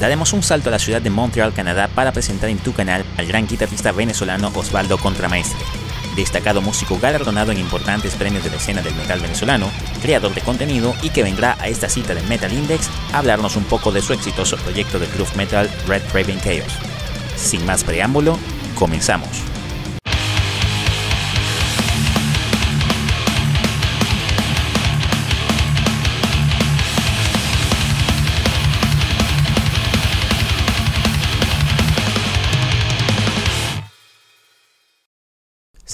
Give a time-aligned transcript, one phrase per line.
[0.00, 3.26] daremos un salto a la ciudad de Montreal, Canadá, para presentar en tu canal al
[3.26, 5.58] gran guitarrista venezolano Osvaldo Contramaestre,
[6.14, 9.70] destacado músico galardonado en importantes premios de la escena del metal venezolano,
[10.02, 13.64] creador de contenido y que vendrá a esta cita del Metal Index a hablarnos un
[13.64, 16.72] poco de su exitoso proyecto de groove metal Red Raven Chaos.
[17.36, 18.38] Sin más preámbulo,
[18.74, 19.55] comenzamos.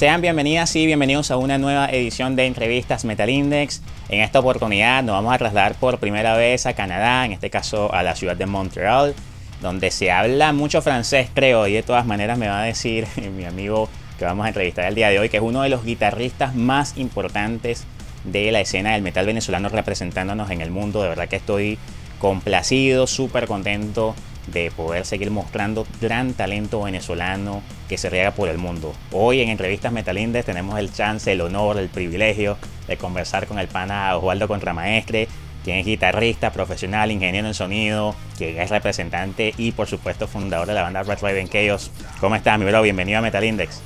[0.03, 3.83] Sean bienvenidas y bienvenidos a una nueva edición de entrevistas Metal Index.
[4.09, 7.95] En esta oportunidad nos vamos a trasladar por primera vez a Canadá, en este caso
[7.95, 9.15] a la ciudad de Montreal,
[9.61, 13.07] donde se habla mucho francés, creo, y de todas maneras me va a decir
[13.37, 13.89] mi amigo
[14.19, 16.97] que vamos a entrevistar el día de hoy, que es uno de los guitarristas más
[16.97, 17.85] importantes
[18.25, 21.01] de la escena del metal venezolano representándonos en el mundo.
[21.01, 21.79] De verdad que estoy
[22.19, 24.17] complacido, súper contento
[24.49, 28.95] de poder seguir mostrando gran talento venezolano que se riega por el mundo.
[29.11, 32.57] Hoy en Entrevistas Metalindes tenemos el chance, el honor, el privilegio
[32.89, 35.29] de conversar con el pana Osvaldo Contramaestre,
[35.63, 40.73] quien es guitarrista, profesional, ingeniero en sonido, quien es representante y por supuesto fundador de
[40.73, 41.91] la banda Red Raven Chaos.
[42.19, 42.81] ¿Cómo estás, mi bro?
[42.81, 43.83] Bienvenido a Metalindex.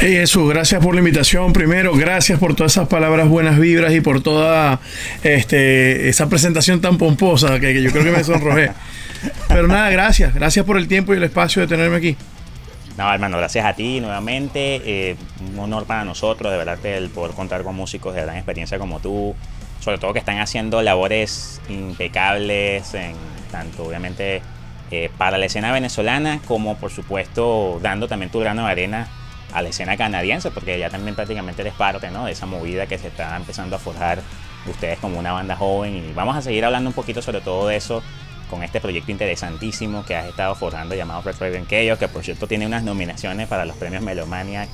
[0.00, 1.52] Hey Jesús, gracias por la invitación.
[1.52, 4.80] Primero, gracias por todas esas palabras buenas vibras y por toda
[5.22, 8.72] este, esa presentación tan pomposa que, que yo creo que me sonrojé.
[9.48, 10.34] Pero nada, gracias.
[10.34, 12.16] Gracias por el tiempo y el espacio de tenerme aquí.
[13.00, 14.82] No, hermano, gracias a ti nuevamente.
[14.84, 18.78] Eh, un honor para nosotros, de verdad, el poder contar con músicos de gran experiencia
[18.78, 19.34] como tú.
[19.80, 23.16] Sobre todo que están haciendo labores impecables, en,
[23.50, 24.42] tanto obviamente
[24.90, 29.08] eh, para la escena venezolana, como por supuesto dando también tu grano de arena
[29.54, 32.26] a la escena canadiense, porque ya también prácticamente eres parte ¿no?
[32.26, 34.20] de esa movida que se está empezando a forjar
[34.66, 35.96] ustedes como una banda joven.
[35.96, 38.02] Y vamos a seguir hablando un poquito sobre todo eso
[38.50, 42.48] con este proyecto interesantísimo que has estado forjando llamado Red Raven Chaos, que por cierto
[42.48, 44.66] tiene unas nominaciones para los premios Melomania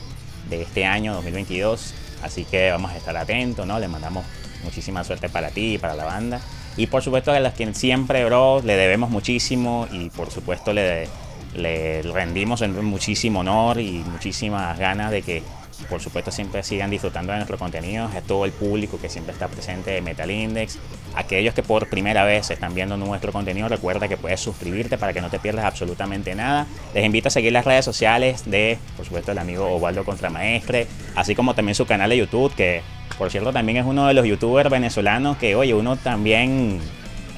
[0.49, 1.95] de este año 2022.
[2.23, 3.79] Así que vamos a estar atentos, ¿no?
[3.79, 4.25] Le mandamos
[4.65, 6.41] muchísima suerte para ti y para la banda.
[6.79, 11.09] Y por supuesto a los que siempre, le debemos muchísimo y por supuesto le,
[11.55, 15.43] le rendimos muchísimo honor y muchísimas ganas de que
[15.89, 19.49] por supuesto siempre sigan disfrutando de nuestro contenido, a todo el público que siempre está
[19.49, 20.79] presente de Metal Index,
[21.15, 25.21] aquellos que por primera vez están viendo nuestro contenido, recuerda que puedes suscribirte para que
[25.21, 26.67] no te pierdas absolutamente nada.
[26.95, 31.35] Les invito a seguir las redes sociales de, por supuesto, el amigo Ovaldo Contramaestre, así
[31.35, 32.83] como también su canal de YouTube, que
[33.19, 36.81] por cierto también es uno de los youtubers venezolanos que, oye, uno también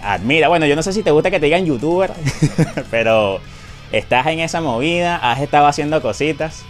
[0.02, 0.48] admira.
[0.48, 2.12] Bueno, yo no sé si te gusta que te digan youtuber,
[2.90, 3.40] pero
[3.92, 6.64] estás en esa movida, has estado haciendo cositas.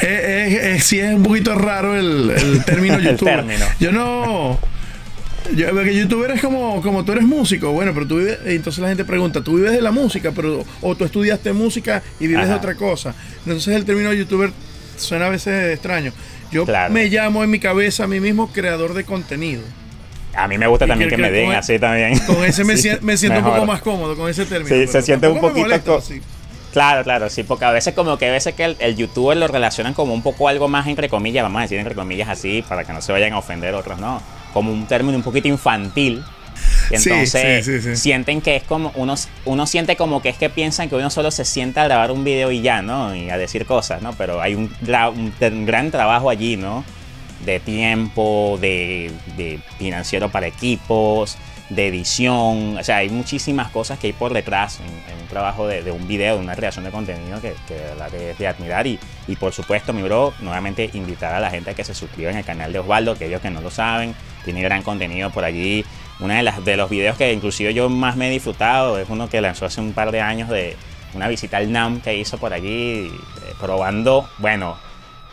[0.00, 3.44] Eh, eh, eh, sí es un poquito raro el, término youtuber.
[3.78, 4.58] Yo no.
[5.56, 8.88] Yo, porque youtuber es como, como tú eres músico, bueno, pero tú vives, entonces la
[8.88, 10.30] gente pregunta, ¿tú vives de la música?
[10.30, 13.14] pero O tú estudiaste música y vives de otra cosa.
[13.38, 14.52] Entonces el término youtuber
[14.96, 16.12] suena a veces extraño.
[16.52, 19.62] Yo me llamo en mi cabeza a mí mismo creador de contenido.
[20.34, 22.18] A mí me gusta también que, me den así también.
[22.20, 22.76] Con ese me,
[23.16, 24.74] siento un poco más cómodo, con ese término.
[24.74, 26.02] Sí, se siente un poquito...
[26.72, 29.92] Claro, claro, sí, porque a veces como que a veces que el, youtuber lo relacionan
[29.92, 32.94] como un poco algo más entre comillas, vamos a decir entre comillas así, para que
[32.94, 34.22] no se vayan a ofender otros, ¿no?
[34.54, 36.24] Como un término un poquito infantil.
[36.90, 40.96] Y entonces sienten que es como, uno, uno siente como que es que piensan que
[40.96, 43.14] uno solo se sienta a grabar un video y ya, ¿no?
[43.14, 44.14] Y a decir cosas, ¿no?
[44.14, 46.84] Pero hay un, un gran trabajo allí, ¿no?
[47.44, 51.36] De tiempo, de, de financiero para equipos,
[51.68, 55.90] de edición, o sea, hay muchísimas cosas que hay por detrás en, un trabajo de,
[55.90, 58.98] un video, de una creación de contenido que, que de verdad es de admirar y,
[59.26, 62.44] y, por supuesto, mi bro, nuevamente invitar a la gente a que se suscriban al
[62.44, 64.14] canal de Osvaldo, que ellos que no lo saben,
[64.44, 65.84] tiene gran contenido por allí.
[66.20, 69.28] Una de, las, de los videos que inclusive yo más me he disfrutado es uno
[69.28, 70.76] que lanzó hace un par de años de
[71.14, 73.10] una visita al NAM que hizo por allí, eh,
[73.60, 74.76] probando, bueno,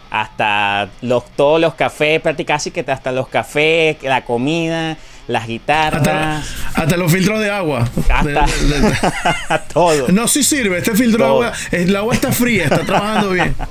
[0.10, 4.98] hasta los, todos los cafés, prácticamente hasta los cafés, la comida,
[5.30, 6.44] las guitarras.
[6.74, 7.88] Hasta, los filtros de agua.
[8.10, 10.08] Hasta todo.
[10.10, 10.80] No, sí sirve.
[10.80, 13.56] Este filtro de agua, el agua está fría, está trabajando bien.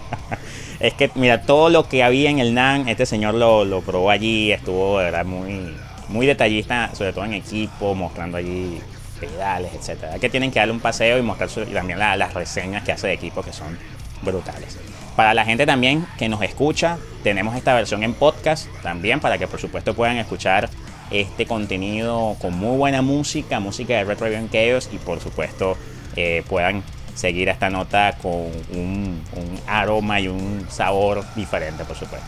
[0.80, 4.10] Es que, mira, todo lo que había en el NAN, este señor lo, lo probó
[4.10, 5.74] allí, estuvo, de verdad, muy,
[6.08, 8.78] muy detallista, sobre todo en equipo, mostrando allí
[9.18, 10.20] pedales, etcétera.
[10.20, 13.42] Que tienen que darle un paseo y mostrar también las reseñas que hace de equipo
[13.42, 13.76] que son
[14.22, 14.78] brutales.
[15.16, 19.48] Para la gente también que nos escucha, tenemos esta versión en podcast también para que
[19.48, 20.70] por supuesto puedan escuchar
[21.10, 25.76] este contenido con muy buena música, música de Retro Chaos y por supuesto
[26.16, 26.82] eh, puedan
[27.14, 29.20] seguir esta nota con un,
[29.66, 32.26] aroma y un sabor diferente, por supuesto.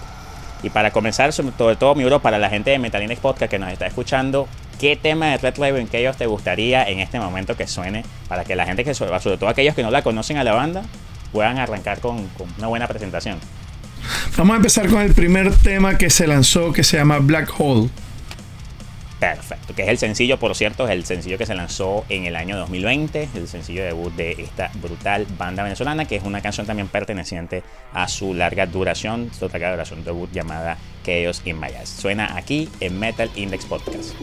[0.62, 3.72] Y para comenzar, sobre todo, mi bro, para la gente de Metal Podcast que nos
[3.72, 4.46] está escuchando,
[4.78, 8.56] ¿qué tema de Red Raven Chaos te gustaría en este momento que suene para que
[8.56, 10.82] la gente, que sobre todo aquellos que no la conocen a la banda,
[11.32, 12.28] puedan arrancar con
[12.58, 13.38] una buena presentación?
[14.36, 17.90] Vamos a empezar con el primer tema que se lanzó que se llama Black Hole.
[19.20, 22.36] Perfecto, que es el sencillo, por cierto, es el sencillo que se lanzó en el
[22.36, 26.88] año 2020, el sencillo debut de esta brutal banda venezolana, que es una canción también
[26.88, 27.62] perteneciente
[27.92, 31.90] a su larga duración, su larga duración debut llamada Chaos in My Eyes.
[31.90, 34.14] Suena aquí en Metal Index Podcast.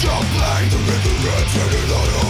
[0.00, 2.27] Jump back the river and take it on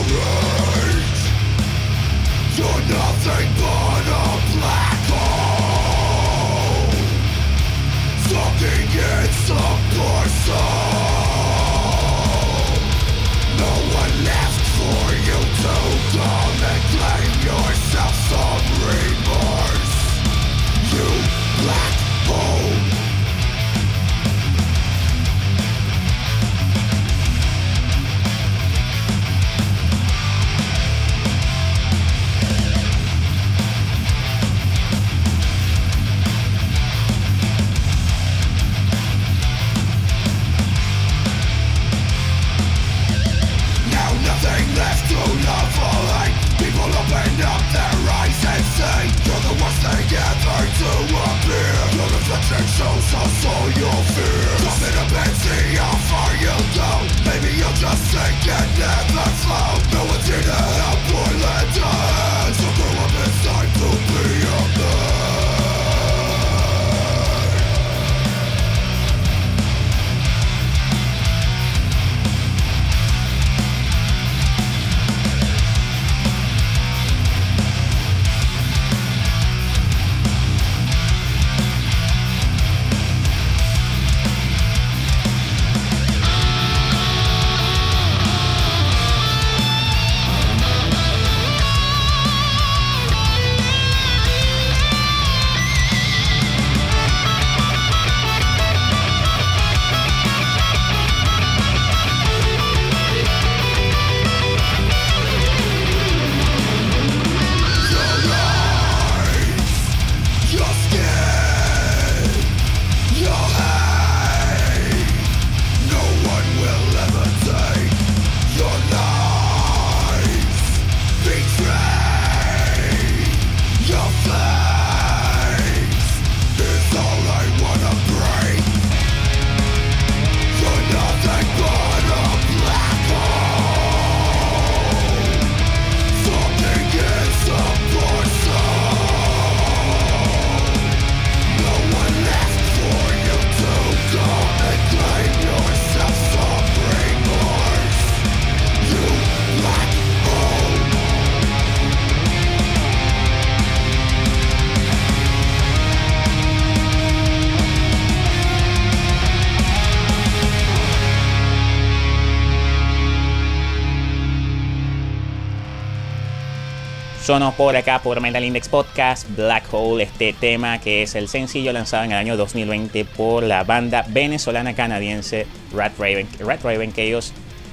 [167.28, 171.74] Sonó por acá por Metal Index Podcast, Black Hole, este tema que es el sencillo
[171.74, 176.90] lanzado en el año 2020 por la banda venezolana canadiense Red Raven, Red Raven.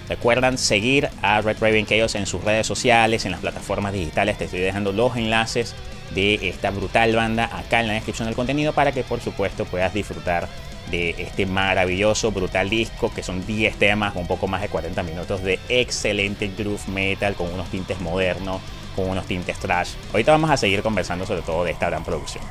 [0.09, 4.37] Recuerdan seguir a Red Raven Chaos en sus redes sociales, en las plataformas digitales.
[4.37, 5.73] Te estoy dejando los enlaces
[6.13, 9.93] de esta brutal banda acá en la descripción del contenido para que por supuesto puedas
[9.93, 10.49] disfrutar
[10.91, 15.43] de este maravilloso, brutal disco que son 10 temas, un poco más de 40 minutos
[15.43, 18.59] de excelente groove metal con unos tintes modernos
[18.95, 19.91] con unos tintes trash.
[20.11, 22.43] Ahorita vamos a seguir conversando sobre todo de esta gran producción.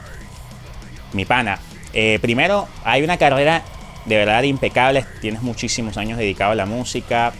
[1.12, 1.58] Mi pana,
[1.92, 3.62] eh, primero hay una carrera
[4.04, 7.32] de verdad impecable, tienes muchísimos años dedicado a la música,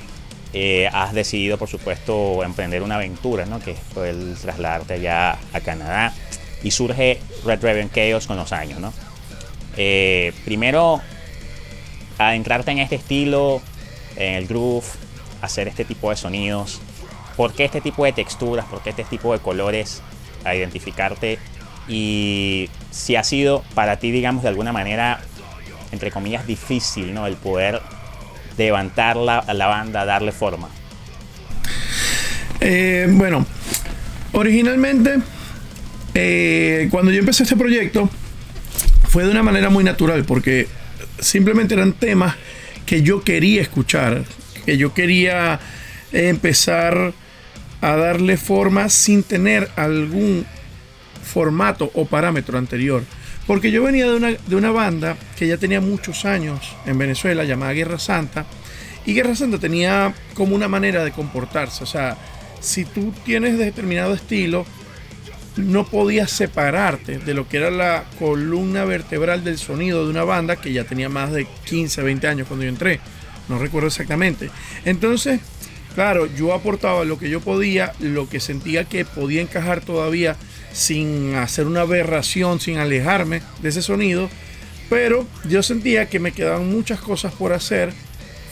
[0.53, 3.61] eh, has decidido por supuesto emprender una aventura, ¿no?
[3.61, 6.15] que es poder trasladarte allá a Canadá
[6.63, 8.79] y surge Red Raven Chaos con los años.
[8.79, 8.93] ¿no?
[9.77, 11.01] Eh, primero,
[12.19, 13.61] adentrarte en este estilo,
[14.17, 14.87] en el groove,
[15.43, 16.81] hacer este tipo de sonidos,
[17.37, 20.03] por qué este tipo de texturas, por qué este tipo de colores
[20.45, 21.39] a identificarte
[21.89, 25.21] y si ha sido para ti, digamos, de alguna manera,
[25.93, 27.27] entre comillas, difícil, ¿no?
[27.27, 27.81] El poder
[28.57, 30.69] levantar la, la banda, darle forma.
[32.61, 33.45] Eh, bueno,
[34.33, 35.19] originalmente,
[36.15, 38.09] eh, cuando yo empecé este proyecto,
[39.09, 40.69] fue de una manera muy natural, porque
[41.19, 42.37] simplemente eran temas
[42.87, 44.25] que yo quería escuchar,
[44.65, 45.61] que yo quería
[46.13, 47.13] empezar
[47.85, 50.47] a darle forma sin tener algún
[51.23, 53.03] formato o parámetro anterior.
[53.47, 57.45] Porque yo venía de una, de una banda que ya tenía muchos años en Venezuela
[57.45, 58.47] llamada Guerra Santa.
[59.05, 61.85] Y Guerra Santa tenía como una manera de comportarse.
[61.85, 62.17] O sea,
[62.59, 64.65] si tú tienes determinado estilo,
[65.57, 70.57] no podías separarte de lo que era la columna vertebral del sonido de una banda
[70.57, 73.01] que ya tenía más de 15, 20 años cuando yo entré.
[73.51, 74.49] No recuerdo exactamente.
[74.87, 75.41] Entonces,
[75.95, 80.37] Claro, yo aportaba lo que yo podía, lo que sentía que podía encajar todavía
[80.73, 84.29] sin hacer una aberración, sin alejarme de ese sonido,
[84.91, 87.93] pero yo sentía que me quedaban muchas cosas por hacer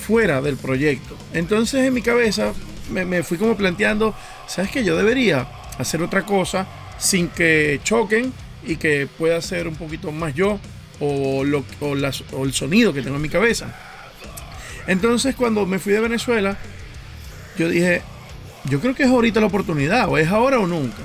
[0.06, 1.16] fuera del proyecto.
[1.34, 2.52] Entonces en mi cabeza
[2.90, 4.14] me, fui como planteando,
[4.46, 6.66] ¿sabes que Yo debería hacer otra cosa
[6.98, 8.32] sin que choquen
[8.64, 10.60] y que pueda ser un poquito más yo
[11.00, 13.74] o, lo, o el sonido que tengo en mi cabeza.
[14.86, 16.56] Entonces cuando me fui de Venezuela,
[17.56, 18.02] yo dije,
[18.64, 21.02] yo creo que es ahorita la oportunidad, o es ahora o nunca.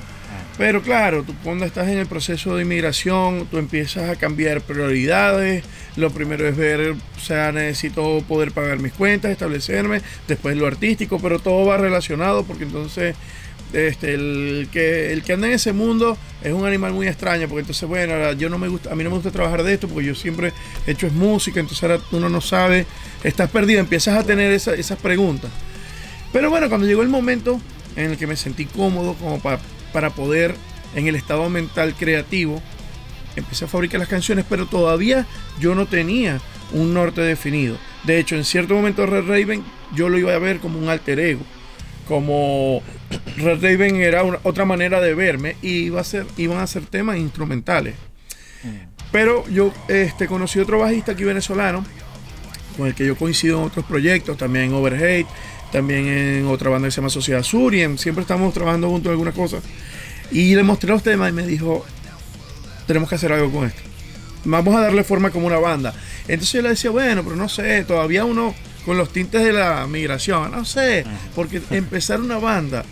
[0.58, 5.64] Pero claro, tú cuando estás en el proceso de inmigración, tú empiezas a cambiar prioridades.
[5.96, 11.20] Lo primero es ver, o sea, necesito poder pagar mis cuentas, establecerme, después lo artístico,
[11.20, 13.16] pero todo va relacionado porque entonces
[13.74, 17.62] este, el que el que anda en ese mundo es un animal muy extraño porque
[17.62, 20.06] entonces bueno yo no me gusta a mí no me gusta trabajar de esto porque
[20.06, 20.54] yo siempre
[20.86, 22.86] he hecho es música entonces ahora uno no sabe
[23.26, 25.52] estás perdido empiezas a tener esas preguntas
[26.34, 27.60] pero bueno, cuando llegó el momento
[27.96, 29.60] en el que me sentí cómodo como para,
[29.94, 30.56] para poder,
[30.96, 32.62] en el estado mental creativo,
[33.36, 35.26] empecé a fabricar las canciones, pero todavía
[35.60, 36.40] yo no tenía
[36.74, 37.78] un norte definido.
[38.04, 39.64] De hecho, en cierto momento Red Raven
[39.96, 41.42] yo lo iba a ver como un alter ego,
[42.08, 42.82] como
[43.38, 47.18] Red Raven era otra manera de verme y iba a ser, iban a ser temas
[47.18, 47.96] instrumentales.
[48.64, 48.98] Mm.
[49.12, 51.86] Pero yo este, conocí otro bajista aquí venezolano,
[52.76, 55.28] con el que yo coincido en otros proyectos, también en Overhate,
[55.72, 59.12] también en otra banda que se llama Sociedad Sur y siempre estamos trabajando juntos en
[59.12, 59.64] algunas cosas.
[60.32, 61.86] Y le mostré los temas y me dijo,
[62.86, 63.82] tenemos que hacer algo con esto.
[64.46, 65.94] Vamos a darle forma como una banda.
[66.28, 68.54] Entonces yo le decía, bueno, pero no sé, todavía uno
[68.86, 71.04] con los tintes de la migración, no sé,
[71.36, 72.86] porque empezar una banda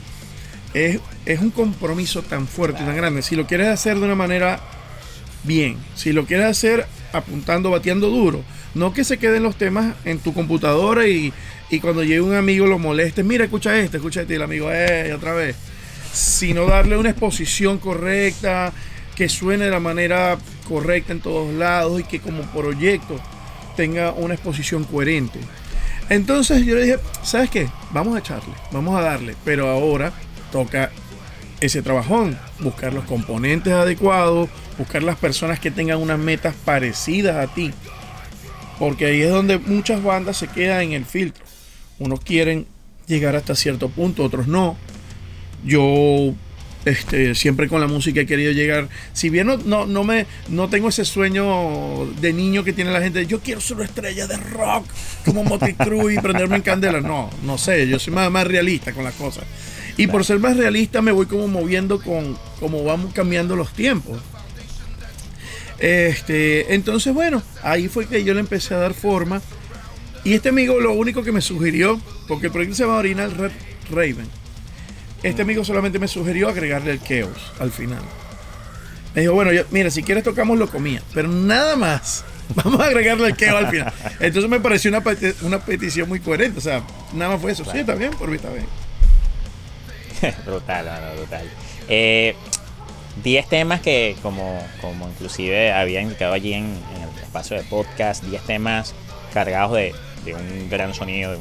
[0.74, 3.22] es, es un compromiso tan fuerte tan grande.
[3.22, 4.60] Si lo quieres hacer de una manera
[5.44, 6.86] bien, si lo quieres hacer
[7.18, 8.44] apuntando, bateando duro,
[8.74, 11.34] no que se queden los temas en tu computadora y
[11.70, 14.72] y cuando llegue un amigo lo moleste, mira, escucha este, escucha este, y el amigo,
[14.72, 15.56] eh, otra vez.
[16.14, 18.72] Sino darle una exposición correcta,
[19.16, 23.20] que suene de la manera correcta en todos lados y que como proyecto
[23.76, 25.40] tenga una exposición coherente.
[26.10, 27.68] Entonces yo le dije, ¿sabes qué?
[27.92, 30.14] Vamos a echarle, vamos a darle, pero ahora
[30.52, 30.92] toca
[31.60, 37.54] ese trabajón, buscar los componentes adecuados, buscar las personas que tengan unas metas parecidas a
[37.54, 37.72] ti,
[38.80, 41.44] porque ahí es donde muchas bandas se quedan en el filtro.
[42.00, 42.68] Unos quieren
[43.08, 44.78] llegar hasta cierto punto, otros no.
[45.64, 46.34] Yo
[46.86, 48.88] este, siempre con la música he querido llegar.
[49.14, 53.26] Si bien no, no, me, no tengo ese sueño de niño que tiene la gente,
[53.26, 54.86] yo quiero ser una estrella de rock
[55.26, 55.76] como Motley
[56.12, 57.02] y prenderme en candela.
[57.02, 59.46] No, no sé, yo soy más, más realista con las cosas.
[59.98, 64.20] Y por ser más realista me voy como moviendo con cómo vamos cambiando los tiempos.
[65.80, 69.42] Este, entonces, bueno, ahí fue que yo le empecé a dar forma
[70.24, 73.52] y este amigo lo único que me sugirió, porque el proyecto se llama Original Red
[73.92, 74.28] Raven,
[75.22, 78.02] este amigo solamente me sugirió agregarle el Chaos al final.
[79.14, 82.26] Me dijo, bueno, yo, mira, si quieres tocamos lo comía, pero nada más.
[82.56, 83.94] Vamos a agregarle el Chaos al final.
[84.20, 85.04] Entonces me pareció una,
[85.42, 86.60] una petición muy coherente.
[86.60, 87.66] O sea, nada más fue eso.
[87.66, 88.66] Sí, está bien, por mí está bien.
[90.46, 91.50] brutal, brutal.
[91.88, 92.36] Eh,
[93.26, 98.44] 10 temas que, como, como inclusive había indicado allí en, el espacio de podcast, 10
[98.44, 98.94] temas
[99.34, 99.96] cargados de,
[100.28, 101.36] un gran sonido,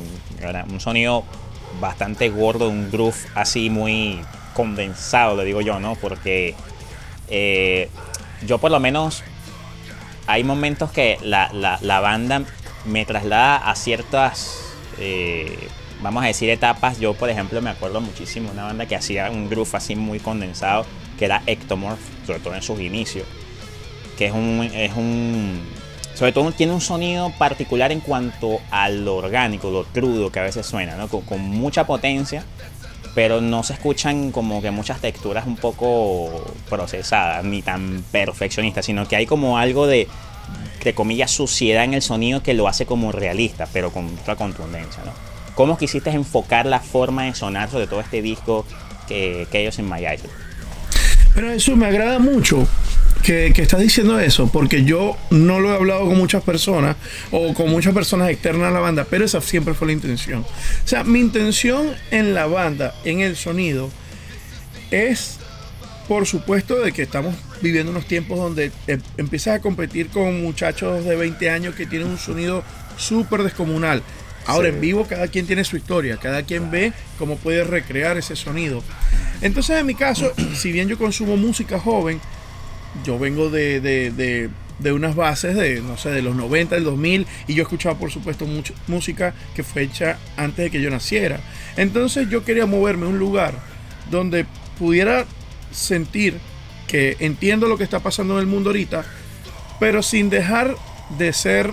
[0.71, 1.25] un, sonido
[1.81, 4.19] bastante gordo, un groove así muy
[4.55, 5.95] condensado, le digo yo, ¿no?
[5.97, 6.55] Porque
[7.29, 7.91] eh,
[8.47, 9.23] yo por lo menos
[10.26, 12.45] hay momentos que la, la, banda
[12.87, 14.59] me traslada a ciertas,
[14.99, 15.69] eh,
[16.00, 16.99] vamos a decir, etapas.
[16.99, 20.19] Yo, por ejemplo, me acuerdo muchísimo de una banda que hacía un groove así muy
[20.19, 20.87] condensado
[21.25, 23.26] que era Ectomorph, sobre todo en sus inicios,
[24.19, 25.62] que es un, es un
[26.14, 30.43] sobre todo tiene un sonido particular en cuanto a lo orgánico, lo crudo que a
[30.43, 31.09] veces suena, ¿no?
[31.09, 32.45] con, mucha potencia,
[33.14, 39.09] pero no se escuchan como que muchas texturas un poco procesadas, ni tan perfeccionistas, sino
[39.09, 40.07] que hay como algo de,
[40.85, 45.02] de comillas, suciedad en el sonido que lo hace como realista, pero con otra contundencia,
[45.04, 45.12] ¿no?
[45.54, 48.66] ¿Cómo quisiste enfocar la forma de sonar sobre todo este disco
[49.09, 50.04] que, que ellos en My
[51.35, 52.67] pero eso me agrada mucho
[53.25, 56.97] que, estás diciendo eso, porque yo no lo he hablado con muchas personas
[57.31, 60.41] o con muchas personas externas a la banda, pero esa siempre fue la intención.
[60.43, 63.91] O sea, mi intención en la banda, en el sonido,
[64.91, 65.38] es,
[66.07, 71.05] por supuesto, de que estamos viviendo unos tiempos donde em, empiezas a competir con muchachos
[71.05, 72.62] de 20 años que tienen un sonido
[72.99, 74.03] súper descomunal.
[74.47, 78.37] Ahora en vivo cada quien tiene su historia, cada quien ve cómo puede recrear ese
[78.37, 78.83] sonido.
[79.41, 82.21] Entonces en mi caso, si bien yo consumo música joven,
[83.05, 87.27] yo vengo de, de, de, unas bases de, no sé, de los 90, del 2000,
[87.49, 91.41] y yo escuchaba por supuesto mucha música que fue hecha antes de que yo naciera.
[91.77, 93.55] Entonces yo quería moverme a un lugar
[94.11, 94.47] donde
[94.79, 95.25] pudiera
[95.73, 96.39] sentir
[96.87, 99.05] que entiendo lo que está pasando en el mundo ahorita,
[99.81, 100.77] pero sin dejar
[101.18, 101.73] de ser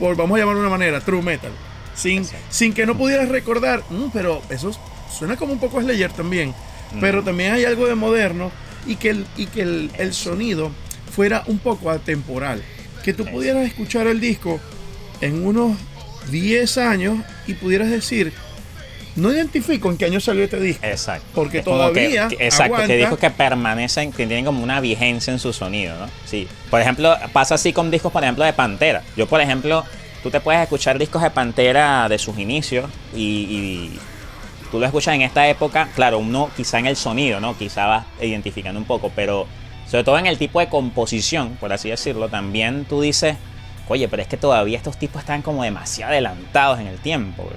[0.00, 1.52] vamos a llamarlo de una manera, true metal.
[1.98, 4.70] Sin, sin que no pudieras recordar, mm, pero eso
[5.10, 6.54] suena como un poco Slayer también.
[7.00, 8.50] Pero también hay algo de moderno
[8.86, 10.70] y que el, y que el, sonido
[11.14, 12.62] fuera un poco atemporal.
[13.04, 14.60] Que tú pudieras escuchar el disco
[15.20, 15.76] en unos
[16.30, 18.32] 10 años y pudieras decir,
[19.16, 20.86] no identifico en qué año salió este disco.
[20.86, 21.26] Exacto.
[21.34, 22.28] Porque todavía.
[22.28, 26.08] Que, exacto, que discos que permanecen, que tienen como una vigencia en su sonido, ¿no?
[26.24, 26.48] Sí.
[26.70, 29.02] Por ejemplo, pasa así con discos, por ejemplo, de Pantera.
[29.16, 29.84] Yo, por ejemplo,
[30.28, 33.92] tú te puedes escuchar discos de Pantera de sus inicios y,
[34.70, 37.56] tú lo escuchas en esta época, claro, uno quizá en el sonido, ¿no?
[37.56, 39.46] Quizá vas identificando un poco, pero
[39.90, 43.36] sobre todo en el tipo de composición, por así decirlo, también tú dices,
[43.88, 47.48] oye, pero es que todavía estos tipos están como demasiado adelantados en el tiempo,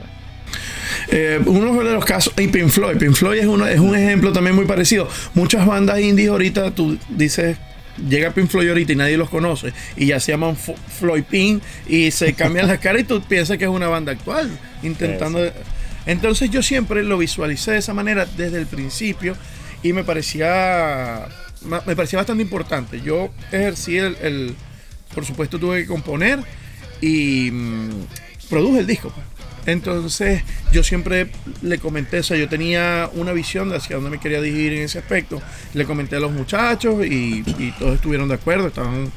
[1.10, 4.32] eh, uno de los casos, y Pink Floyd, Pink Floyd es, uno, es un ejemplo
[4.32, 5.10] también muy parecido.
[5.34, 7.58] Muchas bandas indies ahorita, tú dices,
[7.98, 12.12] llega Pink Floyd ahorita y nadie los conoce, y ya se llaman Floyd Pink, y
[12.12, 14.50] se cambian las caras y tú piensas que es una banda actual,
[14.84, 15.40] intentando...
[16.08, 19.36] Entonces yo siempre lo visualicé de esa manera desde el principio
[19.84, 21.28] y me parecía
[21.64, 23.02] me parecía bastante importante.
[23.02, 24.56] Yo ejercí el,
[25.14, 26.40] por supuesto tuve que componer
[27.02, 27.90] y mm,
[28.50, 29.10] produje el disco.
[29.10, 29.26] Pues.
[29.66, 31.30] Entonces yo siempre
[31.62, 34.84] le comenté, o sea, yo tenía una visión de hacia dónde me quería dirigir en
[34.84, 35.42] ese aspecto.
[35.74, 37.44] Le comenté a los muchachos y,
[37.78, 39.12] todos estuvieron de acuerdo, estaban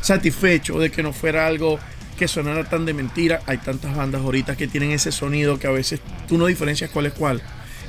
[0.00, 1.78] satisfechos de que no fuera algo
[2.18, 3.42] que sonara tan de mentira.
[3.46, 7.06] Hay tantas bandas ahorita que tienen ese sonido que a veces tú no diferencias cuál
[7.06, 7.42] es cuál.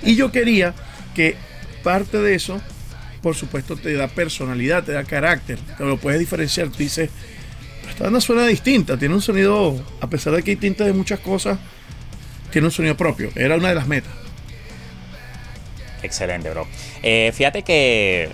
[0.03, 0.73] Y yo quería
[1.15, 1.35] que
[1.83, 2.61] parte de eso,
[3.21, 6.69] por supuesto, te da personalidad, te da carácter, te lo puedes diferenciar.
[6.69, 7.09] Tú dices,
[7.89, 11.19] esta banda suena distinta, tiene un sonido, a pesar de que hay tinta de muchas
[11.19, 11.59] cosas,
[12.51, 13.29] tiene un sonido propio.
[13.35, 14.11] Era una de las metas.
[16.03, 16.67] Excelente, bro.
[17.03, 18.29] Eh, fíjate que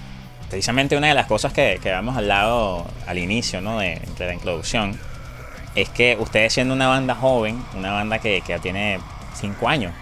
[0.49, 3.80] precisamente una de las cosas que, que habíamos hablado al inicio ¿no?
[3.80, 4.97] de, la introducción
[5.75, 8.99] es que ustedes siendo una banda joven, una banda que, que ya tiene
[9.39, 9.93] 5 años,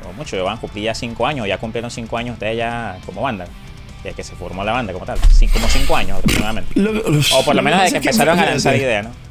[0.00, 3.22] como mucho, van a cumplir ya 5 años, ya cumplieron 5 años ustedes ya como
[3.22, 3.46] banda,
[4.02, 5.18] desde que se formó la banda como tal,
[5.52, 6.74] como 5 años aproximadamente.
[7.34, 9.29] o por lo menos desde que empezaron a lanzar ideas, ¿no?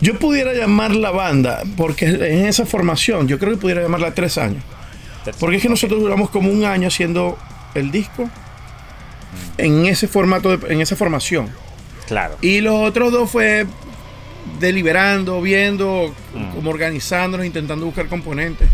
[0.00, 4.38] Yo pudiera llamar la banda, porque en esa formación, yo creo que pudiera llamarla tres
[4.38, 4.62] años.
[5.38, 7.38] Porque es que nosotros duramos como un año haciendo
[7.74, 8.30] el disco
[9.58, 11.50] en ese formato, en esa formación.
[12.08, 12.36] Claro.
[12.40, 13.66] Y los otros dos fue
[14.58, 16.54] deliberando, viendo, mm.
[16.54, 18.68] como organizándonos, intentando buscar componentes.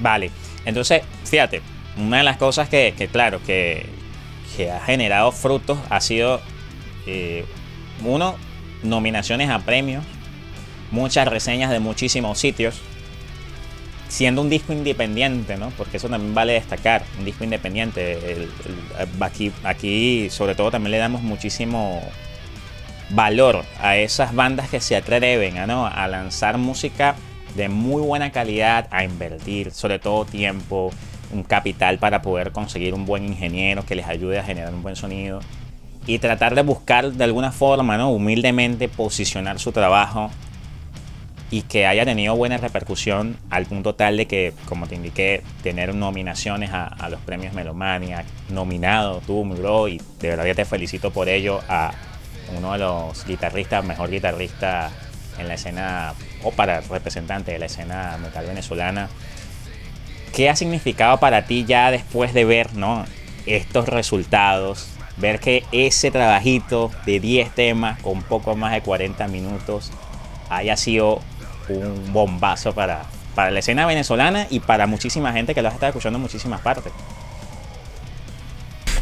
[0.00, 0.30] Vale.
[0.64, 1.60] Entonces, fíjate,
[1.96, 3.86] una de las cosas que, claro, que,
[4.70, 6.40] ha generado frutos ha sido,
[7.06, 7.44] eh,
[8.04, 8.36] uno,
[8.82, 10.04] nominaciones a premios,
[10.90, 12.80] muchas reseñas de muchísimos sitios.
[14.08, 15.70] siendo un disco independiente, ¿no?
[15.70, 18.46] Porque eso también vale destacar, un disco independiente.
[19.20, 22.02] aquí, aquí, sobre todo, también le damos muchísimo
[23.08, 25.86] valor a esas bandas que se atreven ¿no?
[25.86, 27.14] a lanzar música
[27.54, 30.90] de muy buena calidad, a invertir, sobre todo tiempo,
[31.30, 34.96] un capital para poder conseguir un buen ingeniero que les ayude a generar un buen
[34.96, 35.40] sonido
[36.06, 38.10] y tratar de buscar de alguna forma, ¿no?
[38.10, 40.30] humildemente, posicionar su trabajo
[41.52, 45.94] y que haya tenido buena repercusión al punto tal de que, como te indiqué, tener
[45.94, 51.10] nominaciones a, los premios Melomania, nominado tú, mi bro, y de verdad ya te felicito
[51.10, 51.92] por ello a
[52.56, 54.90] uno de los guitarristas, mejor guitarrista
[55.38, 59.10] en la escena, o para representante de la escena metal venezolana.
[60.34, 63.04] ¿Qué ha significado para ti ya después de ver ¿no?
[63.44, 64.88] estos resultados?
[65.22, 69.92] Ver que ese trabajito de 10 temas con poco más de 40 minutos
[70.50, 71.22] haya sido
[71.68, 73.04] un bombazo para,
[73.36, 76.92] para la escena venezolana y para muchísima gente que lo está escuchando en muchísimas partes.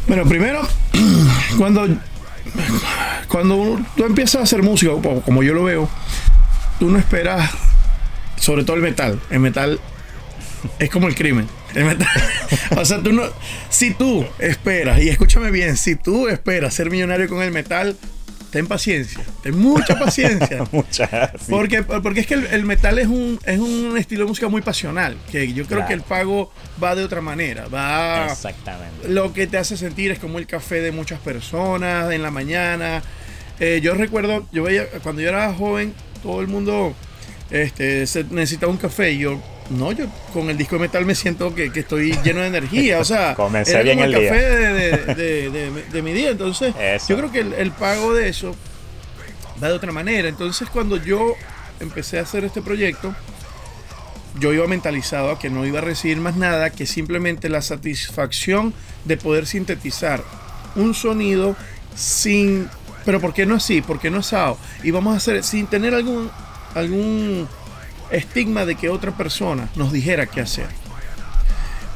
[0.05, 0.61] Bueno, primero,
[1.57, 1.87] cuando,
[3.27, 4.91] cuando tú empiezas a hacer música,
[5.25, 5.89] como yo lo veo,
[6.77, 7.49] tú no esperas,
[8.35, 9.19] sobre todo el metal.
[9.31, 9.79] El metal
[10.77, 11.47] es como el crimen.
[11.75, 12.07] El metal,
[12.77, 13.23] o sea, tú no,
[13.69, 17.95] si tú esperas, y escúchame bien, si tú esperas ser millonario con el metal,
[18.51, 20.65] ten paciencia, ten mucha paciencia.
[20.71, 24.61] mucha, porque, porque es que el, metal es un, es un estilo de música muy
[24.61, 26.51] pasional, que yo creo que el pago
[26.83, 28.27] va de otra manera, va...
[28.29, 29.07] Exactamente.
[29.07, 33.01] Lo que te hace sentir es como el café de muchas personas en la mañana.
[33.59, 36.93] Eh, yo recuerdo, yo veía, cuando yo era joven, todo el mundo
[37.49, 41.53] este, necesitaba un café y yo no, yo con el disco de metal me siento
[41.55, 42.99] que, estoy lleno de energía.
[42.99, 46.31] O sea, Comencé bien el, café De, mi día.
[46.31, 46.73] Entonces,
[47.07, 48.55] yo creo que el, pago de eso
[49.61, 50.27] va de otra manera.
[50.27, 51.35] Entonces, cuando yo
[51.79, 53.15] empecé a hacer este proyecto,
[54.39, 58.73] yo iba mentalizado a que no iba a recibir más nada que simplemente la satisfacción
[59.05, 60.23] de poder sintetizar
[60.75, 61.55] un sonido
[61.95, 62.69] sin.
[63.05, 63.81] Pero ¿por qué no así?
[63.81, 64.57] ¿Por qué no asado?
[64.83, 66.29] Y vamos a hacer sin tener algún
[66.75, 67.47] algún
[68.11, 70.67] estigma de que otra persona nos dijera qué hacer.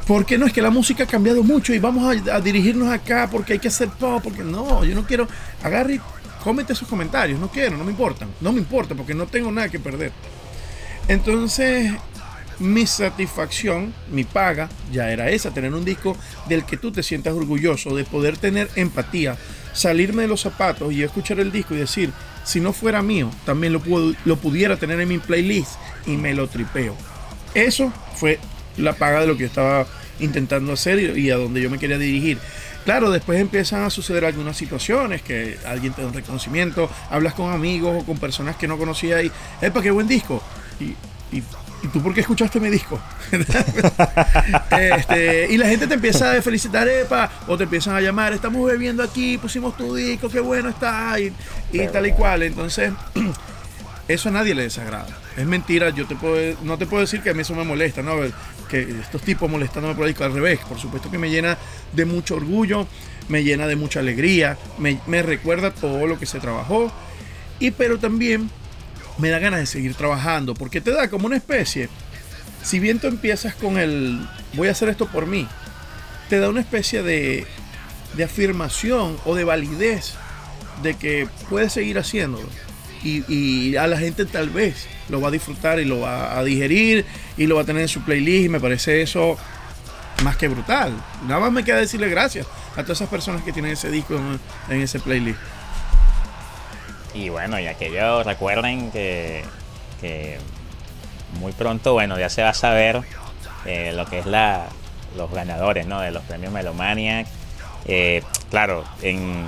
[0.06, 3.54] Porque no es que la música ha cambiado mucho y vamos a, dirigirnos acá porque
[3.54, 5.26] hay que hacer pop, porque no, yo no quiero.
[5.62, 6.00] Agarre y
[6.44, 9.68] cómete esos comentarios, no quiero, no me importan, no me importa porque no tengo nada
[9.68, 10.12] que perder.
[11.08, 11.92] Entonces,
[12.60, 16.16] mi satisfacción, mi paga, ya era esa, tener un disco
[16.48, 19.36] del que tú te sientas orgulloso, de poder tener empatía,
[19.72, 22.12] salirme de los zapatos y escuchar el disco y decir,
[22.44, 23.82] si no fuera mío, también lo,
[24.24, 25.72] lo pudiera tener en mi playlist
[26.06, 26.96] y me lo tripeo.
[27.54, 28.38] Eso fue
[28.76, 29.86] la paga de lo que yo estaba
[30.20, 32.38] intentando hacer y, a donde yo me quería dirigir.
[32.84, 37.52] Claro, después empiezan a suceder algunas situaciones que alguien te da un reconocimiento, hablas con
[37.52, 40.42] amigos o con personas que no conocía y, ¡epa, qué buen disco!
[40.78, 40.94] Y,
[41.36, 41.42] y
[41.82, 43.00] ¿y tú por qué escuchaste mi disco?
[44.70, 48.66] Este, y la gente te empieza a felicitar, epa, o te empiezan a llamar, estamos
[48.66, 51.32] bebiendo aquí, pusimos tu disco, qué bueno está, y,
[51.88, 52.42] tal y cual.
[52.42, 52.92] Entonces,
[54.08, 55.18] eso a nadie le desagrada.
[55.36, 58.02] Es mentira, yo te puedo, no te puedo decir que a mí eso me molesta,
[58.02, 58.16] ¿no?
[58.68, 61.58] Que estos tipos molestándome por disco, al revés, por supuesto que me llena
[61.92, 62.86] de mucho orgullo,
[63.28, 66.92] me llena de mucha alegría, me, me recuerda todo lo que se trabajó,
[67.58, 68.50] y pero también
[69.18, 71.88] me da ganas de seguir trabajando, porque te da como una especie,
[72.62, 74.20] si bien tú empiezas con el
[74.54, 75.46] voy a hacer esto por mí,
[76.28, 77.46] te da una especie de,
[78.16, 80.14] de afirmación o de validez
[80.82, 82.48] de que puedes seguir haciéndolo.
[83.06, 87.04] Y, a la gente tal vez lo va a disfrutar y lo va a digerir
[87.36, 89.36] y lo va a tener en su playlist y me parece eso
[90.24, 90.92] más que brutal.
[91.26, 94.18] Nada más me queda decirle gracias a todas esas personas que tienen ese disco
[94.68, 95.38] en ese playlist.
[97.14, 99.42] Y bueno, y aquellos recuerden que,
[101.40, 103.02] muy pronto, bueno, ya se va a saber
[103.64, 104.66] eh, lo que es la,
[105.16, 106.00] los ganadores ¿no?
[106.00, 107.26] de los premios Melomaniac.
[107.86, 109.46] Eh, claro, en,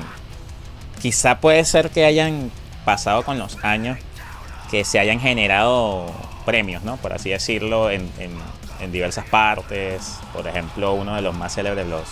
[1.03, 2.51] quizá puede ser que hayan
[2.88, 3.98] pasado con los años
[4.70, 6.07] que se hayan generado
[6.46, 6.96] premios, ¿no?
[6.96, 8.11] Por así decirlo, en,
[8.90, 10.18] diversas partes.
[10.33, 12.09] Por ejemplo, uno de los más célebres, los,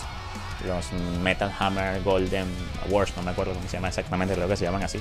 [1.23, 2.45] Metal Hammer Golden
[2.85, 4.99] Awards, no me acuerdo cómo se llama exactamente, creo que se llaman así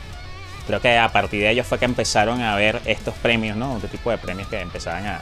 [0.66, 3.74] creo que a partir de ellos fue que empezaron a ver estos premios, ¿no?
[3.74, 5.20] Otro tipo de premios que empezaban a,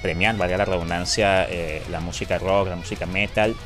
[0.00, 3.56] premiar, valga la redundancia, eh, la música rock, la música metal.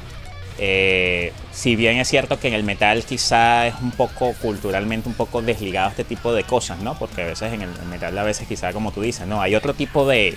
[0.58, 5.14] Eh, si bien es cierto que en el metal quizá es un poco culturalmente un
[5.14, 6.98] poco desligado este tipo de cosas, ¿no?
[6.98, 9.40] Porque a veces en el, metal a veces quizá como tú dices, ¿no?
[9.40, 10.36] Hay otro tipo de,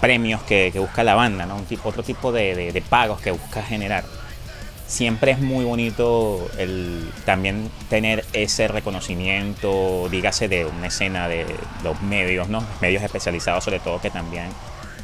[0.00, 1.56] premios que, busca la banda, ¿no?
[1.56, 4.04] Un tipo, otro tipo de pagos que busca generar
[4.88, 11.44] siempre es muy bonito el también tener ese reconocimiento, dígase de una escena de
[11.84, 12.64] los medios, ¿no?
[12.80, 14.46] Medios especializados sobre todo que también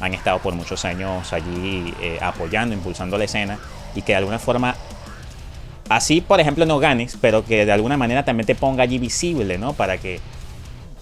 [0.01, 3.59] han estado por muchos años allí eh, apoyando, impulsando la escena
[3.95, 4.75] y que de alguna forma,
[5.89, 9.57] así por ejemplo no ganes, pero que de alguna manera también te ponga allí visible,
[9.57, 9.73] ¿no?
[9.73, 10.19] Para que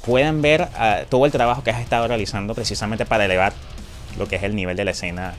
[0.06, 3.54] puedan ver ah, todo el trabajo que has estado realizando precisamente para elevar
[4.18, 5.34] lo que es el nivel de la escena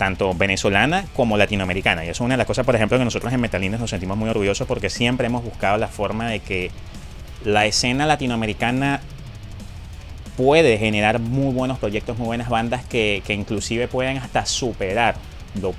[0.00, 2.04] tanto venezolana como latinoamericana.
[2.04, 4.16] Y eso es una de las cosas, por ejemplo, que nosotros en Metalines nos sentimos
[4.16, 6.70] muy orgullosos porque siempre hemos buscado la forma de que
[7.44, 9.00] la escena latinoamericana
[10.38, 15.16] puede generar muy buenos proyectos, muy buenas bandas que, inclusive pueden hasta superar,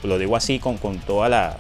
[0.04, 1.58] lo, digo así con, con, toda la...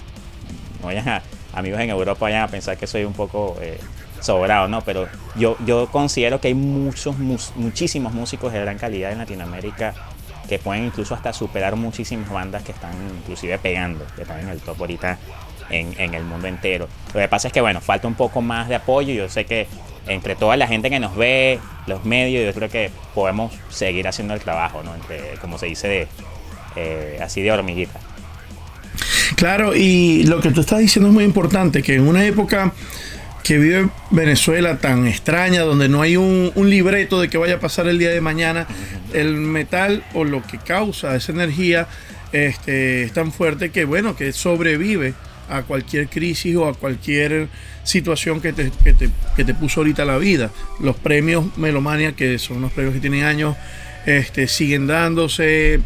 [0.81, 1.21] No vayan a,
[1.53, 3.79] amigos en Europa vayan a pensar que soy un poco eh,
[4.19, 4.81] sobrado, ¿no?
[4.81, 9.93] Pero yo, yo considero que hay muchos, muchísimos músicos de gran calidad en Latinoamérica
[10.47, 14.59] que pueden incluso hasta superar muchísimas bandas que están inclusive pegando, que están en el
[14.59, 15.17] top ahorita
[15.69, 16.87] en, en, el mundo entero.
[17.13, 19.13] Lo que pasa es que, bueno, falta un poco más de apoyo.
[19.13, 19.67] Yo sé que
[20.07, 24.33] entre toda la gente que nos ve, los medios, yo creo que podemos seguir haciendo
[24.33, 24.95] el trabajo, ¿no?
[24.95, 26.07] Entre, como se dice, de,
[26.75, 27.99] eh, así de hormiguita.
[29.35, 32.73] Claro, y lo que tú estás diciendo es muy importante, que en una época
[33.43, 37.87] que vive Venezuela tan extraña, donde no hay un, libreto de que vaya a pasar
[37.87, 38.67] el día de mañana,
[39.13, 41.87] el metal o lo que causa esa energía
[42.31, 45.13] este, es tan fuerte que, bueno, que sobrevive
[45.49, 47.49] a cualquier crisis o a cualquier
[47.83, 48.71] situación que te,
[49.35, 50.51] que te, puso ahorita la vida.
[50.79, 53.57] Los premios Melomania, que son unos premios que tienen años,
[54.05, 55.81] este, siguen dándose.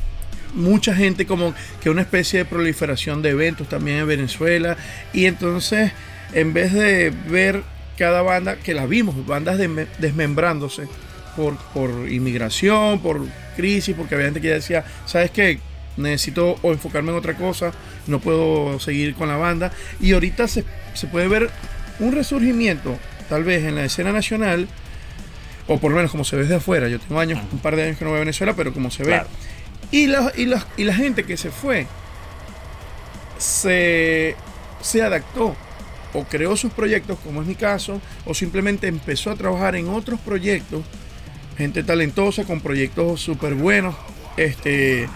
[0.56, 4.78] Mucha gente como que una especie de proliferación de eventos también en Venezuela.
[5.14, 5.92] Y entonces
[6.34, 7.64] en vez de ver
[7.98, 9.58] cada banda, que la vimos, bandas
[10.00, 10.88] desmembrándose
[11.36, 15.60] por, por inmigración, por crisis, porque había gente que decía, ¿sabes qué?
[15.98, 17.72] Necesito o enfocarme en otra cosa,
[18.08, 19.72] no puedo seguir con la banda.
[20.02, 20.66] Y ahorita se,
[21.10, 21.50] puede ver
[22.00, 22.98] un resurgimiento,
[23.30, 24.68] tal vez en la escena nacional,
[25.68, 26.90] o por lo menos como se ve desde afuera.
[26.90, 29.22] Yo tengo años, un par de años que no a Venezuela, pero como se ve.
[29.92, 31.88] Y, la, y, y la gente que se fue
[33.38, 34.36] se,
[34.82, 35.56] se adaptó
[36.14, 40.20] o creó sus proyectos, como es mi caso, o simplemente empezó a trabajar en otros
[40.22, 40.84] proyectos,
[41.58, 43.96] gente talentosa con proyectos súper buenos,
[44.38, 45.10] este,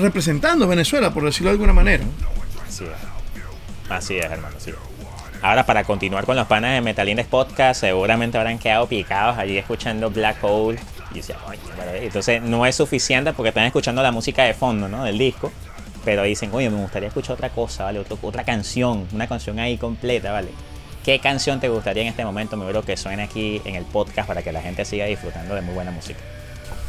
[0.00, 2.04] representando Venezuela, por decirlo de alguna manera.
[2.66, 4.72] Así es, así es hermano, así
[5.42, 10.08] Ahora, para continuar con los panas de Metalines Podcast, seguramente habrán quedado picados allí escuchando
[10.08, 10.78] Black Hole.
[11.14, 15.04] Y entonces no es suficiente porque están escuchando la música de fondo, ¿no?
[15.04, 15.52] Del disco
[16.04, 18.02] pero dicen, oye, me gustaría escuchar otra cosa, ¿vale?
[18.22, 20.48] otra canción, una canción ahí completa, ¿vale?
[21.04, 22.56] ¿Qué canción te gustaría en este momento?
[22.56, 25.60] Me veo que suene aquí en el podcast para que la gente siga disfrutando de
[25.60, 26.20] muy buena música.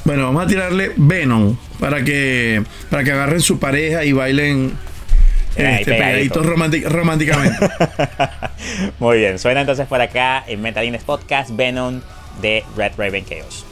[0.05, 4.77] Bueno, vamos a tirarle Venom para que, para que agarren su pareja y bailen
[5.55, 7.69] este, pegaditos románticamente.
[8.99, 12.01] muy bien, suena entonces por acá en Metalines Podcast Venom
[12.41, 13.65] de Red Raven Chaos.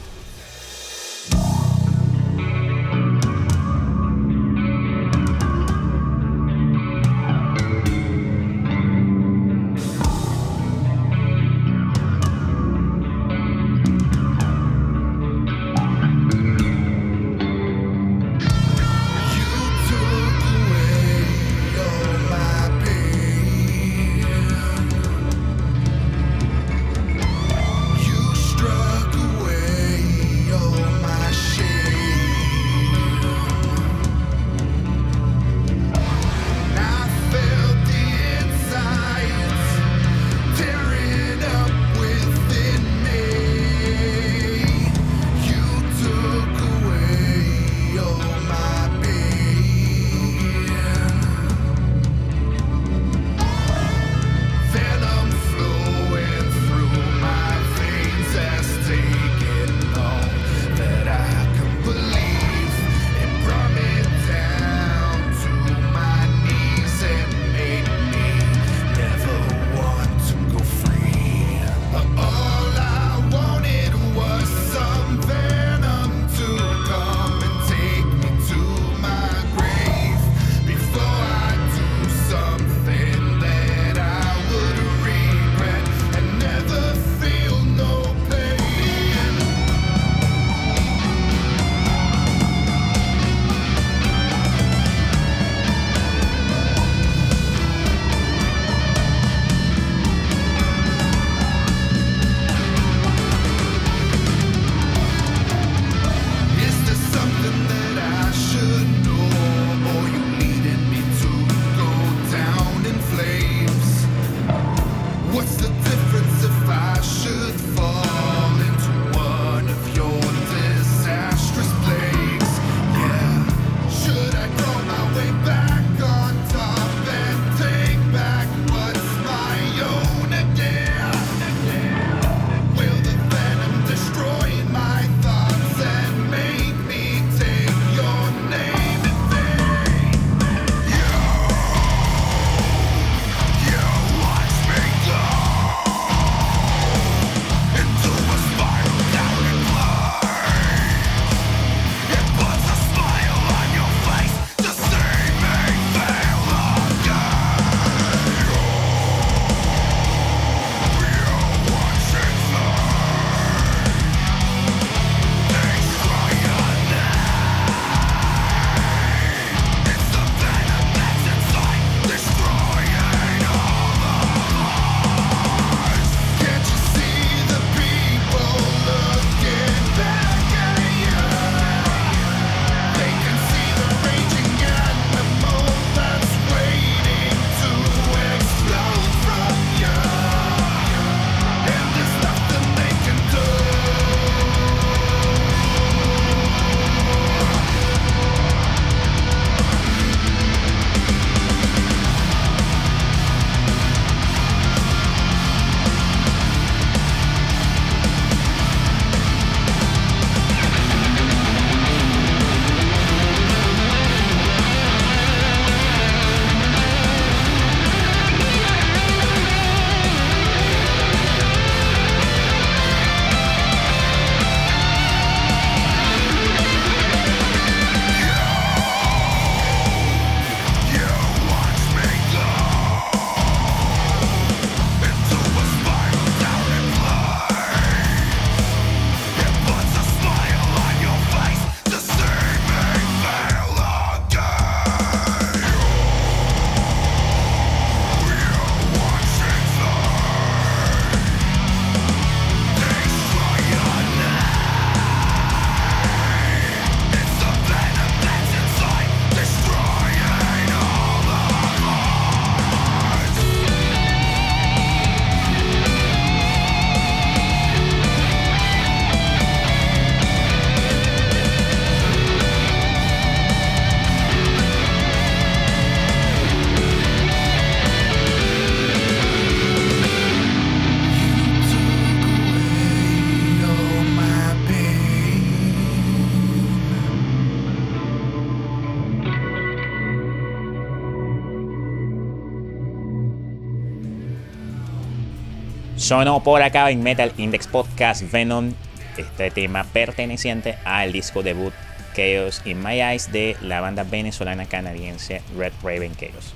[296.02, 298.72] Sonó por acá en Metal Index Podcast Venom,
[299.16, 301.72] este tema perteneciente al disco debut
[302.16, 306.54] Chaos in My Eyes de la banda venezolana canadiense Red Raven Chaos.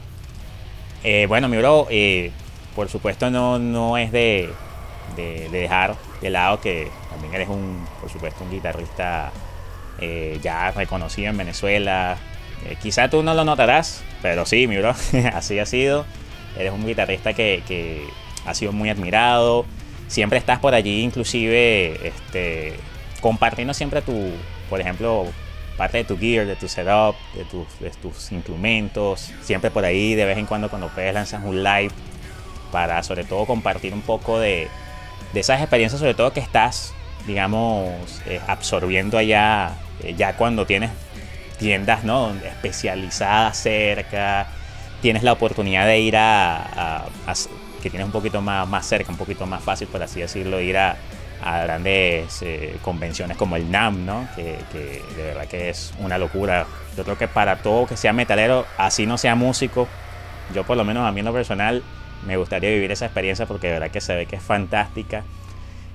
[1.04, 2.32] Eh, bueno, mi bro, eh,
[2.74, 4.50] por supuesto no, no es de,
[5.14, 9.30] de, dejar de lado que también eres un, por supuesto, un guitarrista
[10.00, 12.16] eh, ya reconocido en Venezuela.
[12.82, 14.90] quizá tú no lo notarás, pero sí, mi bro,
[15.34, 16.04] así ha sido.
[16.58, 17.62] Eres un guitarrista que
[18.46, 19.64] ha sido muy admirado.
[20.08, 22.74] Siempre estás por allí, inclusive este,
[23.20, 24.30] compartiendo siempre tu,
[24.70, 25.26] por ejemplo,
[25.76, 29.32] parte de tu gear, de tu setup, de tus, de tus instrumentos.
[29.42, 31.90] Siempre por ahí, de vez en cuando, cuando puedes, lanzas un live
[32.70, 34.68] para, sobre todo, compartir un poco de,
[35.34, 36.94] esas experiencias, sobre todo que estás,
[37.26, 40.90] digamos, eh, absorbiendo allá, eh, ya cuando tienes
[41.58, 42.34] tiendas ¿no?
[42.34, 44.46] especializadas cerca,
[45.02, 47.04] tienes la oportunidad de ir a,
[47.86, 50.76] que tienes un poquito más, más cerca, un poquito más fácil, por así decirlo, ir
[50.76, 50.96] a,
[51.40, 54.26] grandes eh, convenciones como el NAM, ¿no?
[54.34, 56.66] Que, de verdad que es una locura.
[56.96, 59.86] Yo creo que para todo que sea metalero, así no sea músico,
[60.52, 61.84] yo por lo menos a mí en lo personal
[62.26, 65.22] me gustaría vivir esa experiencia porque de verdad que se ve que es fantástica.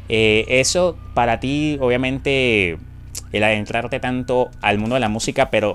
[0.07, 2.77] Eh, eso para ti, obviamente,
[3.33, 5.73] el adentrarte tanto al mundo de la música, pero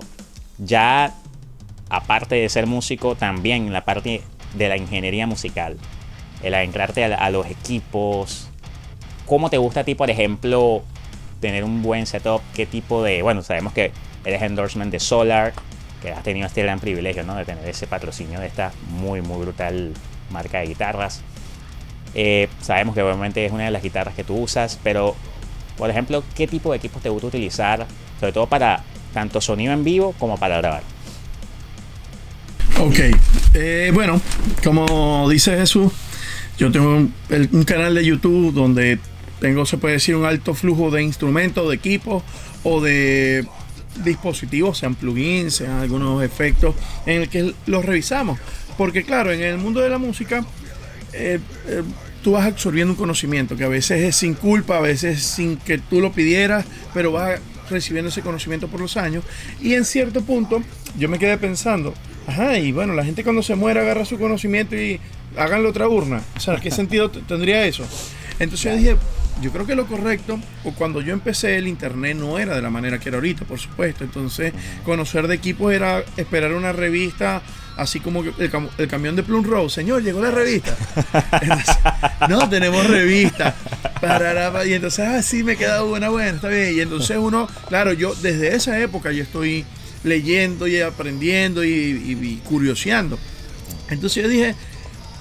[0.57, 1.13] ya
[1.91, 4.23] aparte de ser músico, también la parte
[4.55, 5.77] de la ingeniería musical,
[6.47, 8.49] el adentrarte a los equipos,
[9.27, 10.85] ¿Cómo te gusta a ti, por ejemplo,
[11.41, 12.41] tener un buen setup?
[12.55, 13.23] ¿Qué tipo de...
[13.23, 13.91] Bueno, sabemos que
[14.25, 15.53] eres endorsement de Solar,
[16.01, 17.35] que has tenido este gran privilegio, ¿no?
[17.35, 19.93] De tener ese patrocinio de esta muy, muy brutal
[20.31, 21.23] marca de guitarras.
[22.15, 25.17] Eh, sabemos que obviamente es una de las guitarras que tú usas, pero,
[25.77, 27.85] por ejemplo, ¿qué tipo de equipos te gusta utilizar?
[28.21, 30.83] Sobre todo para tanto sonido en vivo como para grabar.
[32.79, 32.99] Ok,
[33.55, 34.21] eh, bueno,
[34.63, 35.93] como dice Jesús,
[36.59, 37.09] yo tengo
[37.53, 38.99] un canal de YouTube donde
[39.41, 42.23] tengo, se puede decir, un alto flujo de instrumentos, de equipos
[42.65, 43.47] o de
[44.05, 48.39] dispositivos, sean plugins, sean algunos efectos, en el que los revisamos.
[48.77, 50.45] Porque claro, en el mundo de la música,
[51.13, 51.83] eh, eh,
[52.23, 55.79] tú vas absorbiendo un conocimiento que a veces es sin culpa, a veces sin que
[55.79, 57.41] tú lo pidieras, pero vas
[57.71, 59.25] recibiendo ese conocimiento por los años.
[59.61, 60.63] Y en cierto punto,
[60.99, 61.95] yo me quedé pensando,
[62.27, 65.01] ajá, y bueno, la gente cuando se muere agarra su conocimiento y
[65.37, 66.23] háganle otra urna.
[66.37, 67.85] O sea, ¿qué sentido tendría eso?
[68.39, 68.97] Entonces yo dije,
[69.43, 70.39] yo creo que lo correcto,
[70.77, 74.05] cuando yo empecé el internet no era de la manera que era ahorita, por supuesto.
[74.05, 74.53] Entonces,
[74.85, 77.43] conocer de equipos era esperar una revista,
[77.77, 79.69] así como el, camión de Plum Road.
[79.69, 80.75] Señor, llegó la revista.
[82.29, 83.55] no, tenemos revista.
[84.67, 86.75] y entonces, ah, sí, me queda buena, buena, está bien.
[86.75, 89.67] Y entonces uno, claro, yo desde esa época yo estoy
[90.03, 93.19] leyendo y aprendiendo y, y curioseando.
[93.91, 94.55] Entonces yo dije,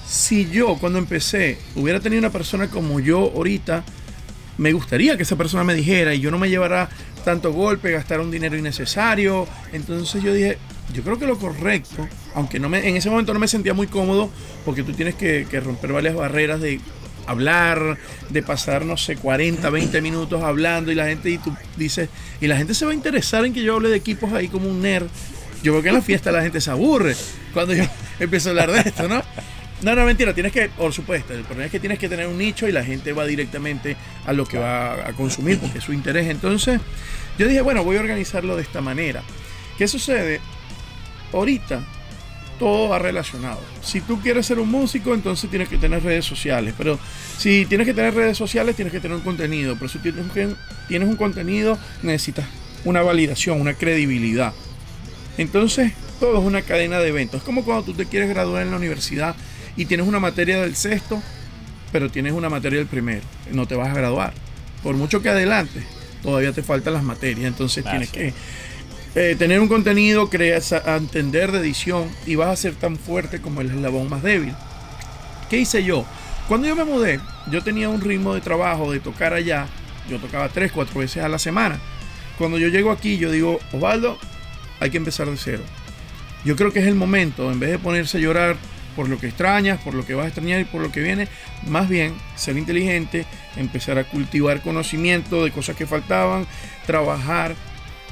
[0.06, 3.84] si yo cuando empecé hubiera tenido una persona como yo ahorita,
[4.58, 6.88] me gustaría que esa persona me dijera y yo no me llevara
[7.24, 9.46] tanto golpe, gastar un dinero innecesario.
[9.72, 10.58] Entonces yo dije,
[10.94, 13.88] yo creo que lo correcto, aunque no me, en ese momento no me sentía muy
[13.88, 14.30] cómodo,
[14.64, 16.80] porque tú tienes que, romper varias barreras de
[17.26, 17.98] hablar,
[18.30, 22.08] de pasar, no sé, 40, 20 minutos hablando y la gente, y tú dices,
[22.40, 24.68] y la gente se va a interesar en que yo hable de equipos ahí como
[24.68, 25.08] un nerd.
[25.62, 27.16] Yo creo que en la fiesta la gente se aburre
[27.52, 27.82] cuando yo
[28.20, 29.22] empiezo a hablar de esto, ¿no?
[29.82, 32.38] No, no, mentira, tienes que, por supuesto, el problema es que tienes que tener un
[32.38, 35.92] nicho y la gente va directamente a lo que va a consumir porque es su
[35.92, 36.28] interés.
[36.28, 36.80] Entonces,
[37.38, 39.22] yo dije, bueno, voy a organizarlo de esta manera.
[39.76, 40.40] ¿Qué sucede?
[41.32, 41.84] Ahorita
[42.58, 43.60] todo va relacionado.
[43.82, 46.74] Si tú quieres ser un músico, entonces tienes que tener redes sociales.
[46.78, 46.98] Pero
[47.36, 49.76] si tienes que tener redes sociales, tienes que tener un contenido.
[49.76, 50.24] Pero si tienes,
[50.88, 52.46] tienes un contenido, necesitas
[52.84, 54.54] una validación, una credibilidad.
[55.36, 57.40] Entonces, todo es una cadena de eventos.
[57.40, 59.36] Es como cuando tú te quieres graduar en la universidad
[59.76, 61.22] y tienes una materia del sexto,
[61.92, 63.22] pero tienes una materia del primero.
[63.52, 64.32] No te vas a graduar.
[64.82, 65.82] Por mucho que adelante,
[66.22, 67.46] todavía te faltan las materias.
[67.46, 68.32] Entonces tienes que
[69.14, 73.60] eh, tener un contenido, crear, entender de edición y vas a ser tan fuerte como
[73.60, 74.54] el eslabón más débil.
[75.48, 76.04] ¿Qué hice yo?
[76.48, 77.20] Cuando yo me mudé,
[77.50, 79.66] yo tenía un ritmo de trabajo de tocar allá.
[80.08, 81.78] Yo tocaba tres, cuatro veces a la semana.
[82.38, 84.18] Cuando yo llego aquí, yo digo, Osvaldo,
[84.80, 85.62] hay que empezar de cero.
[86.44, 88.56] Yo creo que es el momento, en vez de ponerse a llorar
[88.96, 91.28] por lo que extrañas, por lo que vas a extrañar y por lo que viene,
[91.68, 93.26] más bien ser inteligente,
[93.56, 96.46] empezar a cultivar conocimiento de cosas que faltaban,
[96.86, 97.54] trabajar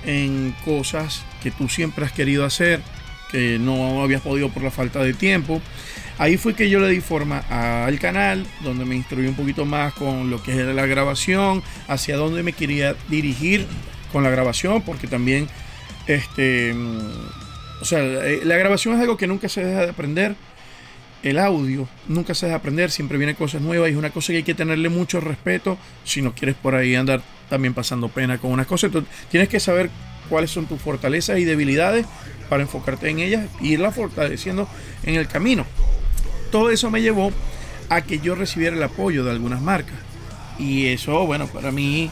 [0.05, 2.81] en cosas que tú siempre has querido hacer,
[3.31, 5.61] que no habías podido por la falta de tiempo.
[6.19, 7.39] Ahí fue que yo le di forma
[7.87, 12.17] al canal, donde me instruí un poquito más con lo que era la grabación, hacia
[12.17, 13.67] dónde me quería dirigir
[14.13, 15.49] con la grabación, porque también,
[16.07, 16.73] este,
[17.81, 20.37] o sea, la grabación es algo que nunca se deja de aprender
[21.25, 24.39] el audio nunca se deja aprender, siempre viene cosas nuevas y es una cosa que
[24.39, 28.53] hay que tenerle mucho respeto si no quieres por ahí andar también pasando pena con
[28.53, 28.89] unas cosas.
[28.89, 29.91] Entonces, tienes que saber
[30.29, 32.07] cuáles son tus fortalezas y debilidades
[32.49, 34.69] para enfocarte en ellas e irlas fortaleciendo
[35.03, 35.65] en el camino.
[36.51, 37.33] Todo eso me llevó
[37.89, 39.97] a que yo recibiera el apoyo de algunas marcas.
[40.59, 42.11] Y eso, bueno, para mí,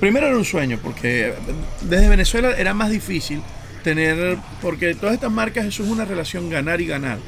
[0.00, 1.34] primero era un sueño, porque
[1.82, 3.42] desde Venezuela era más difícil
[3.82, 7.18] tener, porque todas estas marcas, eso es una relación ganar y ganar.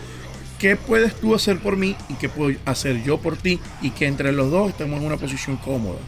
[0.64, 3.60] ¿Qué puedes tú hacer por mí y qué puedo hacer yo por ti?
[3.82, 5.98] Y que entre los dos estemos en una posición cómoda.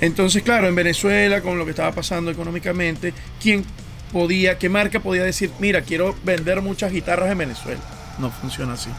[0.00, 3.12] Entonces, claro, en Venezuela, con lo que estaba pasando económicamente,
[3.42, 3.64] ¿quién
[4.12, 7.80] podía, qué marca podía decir, mira, quiero vender muchas guitarras en Venezuela?
[8.20, 8.90] No funciona así.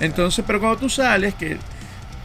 [0.00, 1.58] Entonces, pero cuando tú sales, que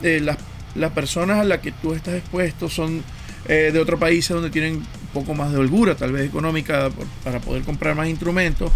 [0.02, 0.38] eh, las,
[0.76, 3.04] las, personas a las que tú estás expuesto son
[3.50, 4.82] eh, de otros países donde tienen
[5.20, 6.90] poco más de holgura, tal vez económica,
[7.24, 8.72] para poder comprar más instrumentos,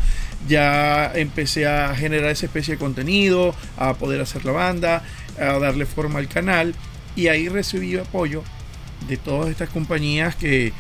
[0.48, 5.04] ya empecé a generar esa especie de contenido, a poder hacer la banda,
[5.40, 6.74] a darle forma al canal,
[7.16, 8.44] y ahí recibí apoyo
[9.08, 10.74] de todas estas compañías que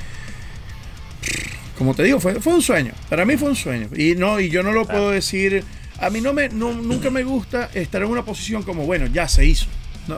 [1.77, 2.93] como te digo, fue, fue un sueño.
[3.09, 3.89] Para mí fue un sueño.
[3.95, 5.63] Y no, y yo no lo puedo decir
[6.01, 9.45] a mí no me, nunca me gusta estar en una posición como, bueno, ya se
[9.45, 9.67] hizo.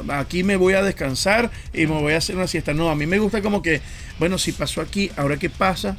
[0.09, 2.73] Aquí me voy a descansar y me voy a hacer una siesta.
[2.73, 3.81] No, a mí me gusta como que,
[4.19, 5.97] bueno, si pasó aquí, ahora qué pasa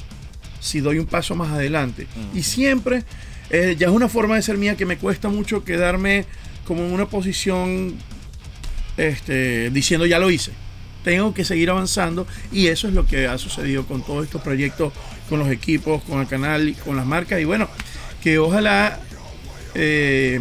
[0.60, 2.06] si doy un paso más adelante.
[2.34, 3.04] Y siempre,
[3.50, 6.24] eh, ya es una forma de ser mía que me cuesta mucho quedarme
[6.66, 7.94] como en una posición
[8.96, 10.52] este, diciendo ya lo hice.
[11.04, 14.94] Tengo que seguir avanzando y eso es lo que ha sucedido con todos estos proyectos,
[15.28, 17.40] con los equipos, con el canal con las marcas.
[17.40, 17.68] Y bueno,
[18.22, 19.00] que ojalá
[19.74, 20.40] eh,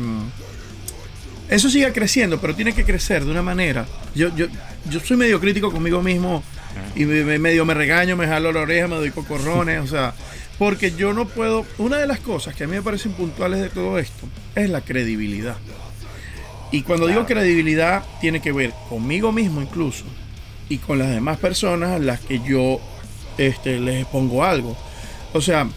[1.49, 3.85] eso siga creciendo, pero tiene que crecer de una manera.
[4.15, 4.47] Yo, yo,
[4.89, 6.43] yo soy medio crítico conmigo mismo
[6.95, 10.13] y medio me regaño, me jalo la oreja, me doy cocorrones, o sea,
[10.57, 11.65] porque yo no puedo.
[11.77, 14.81] Una de las cosas que a mí me parecen puntuales de todo esto es la
[14.81, 15.57] credibilidad.
[16.71, 20.05] Y cuando digo credibilidad, tiene que ver conmigo mismo incluso
[20.69, 22.79] y con las demás personas a las que yo
[23.37, 24.75] este, les expongo algo.
[25.33, 25.67] O sea,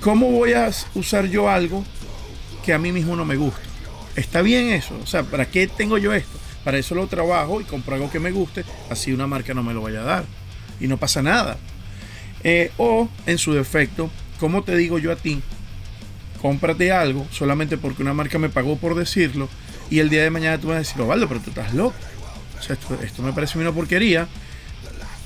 [0.00, 1.84] ¿cómo voy a usar yo algo
[2.68, 3.67] que a mí mismo no me gusta.
[4.18, 4.98] Está bien eso.
[5.02, 6.38] O sea, ¿para qué tengo yo esto?
[6.64, 9.72] Para eso lo trabajo y compro algo que me guste, así una marca no me
[9.72, 10.24] lo vaya a dar.
[10.80, 11.56] Y no pasa nada.
[12.42, 14.10] Eh, o, en su defecto,
[14.40, 15.40] como te digo yo a ti,
[16.42, 19.48] cómprate algo solamente porque una marca me pagó por decirlo
[19.90, 21.96] y el día de mañana tú vas a decir, Ovaldo, pero tú estás loco.
[22.58, 24.26] O sea, esto, esto me parece una porquería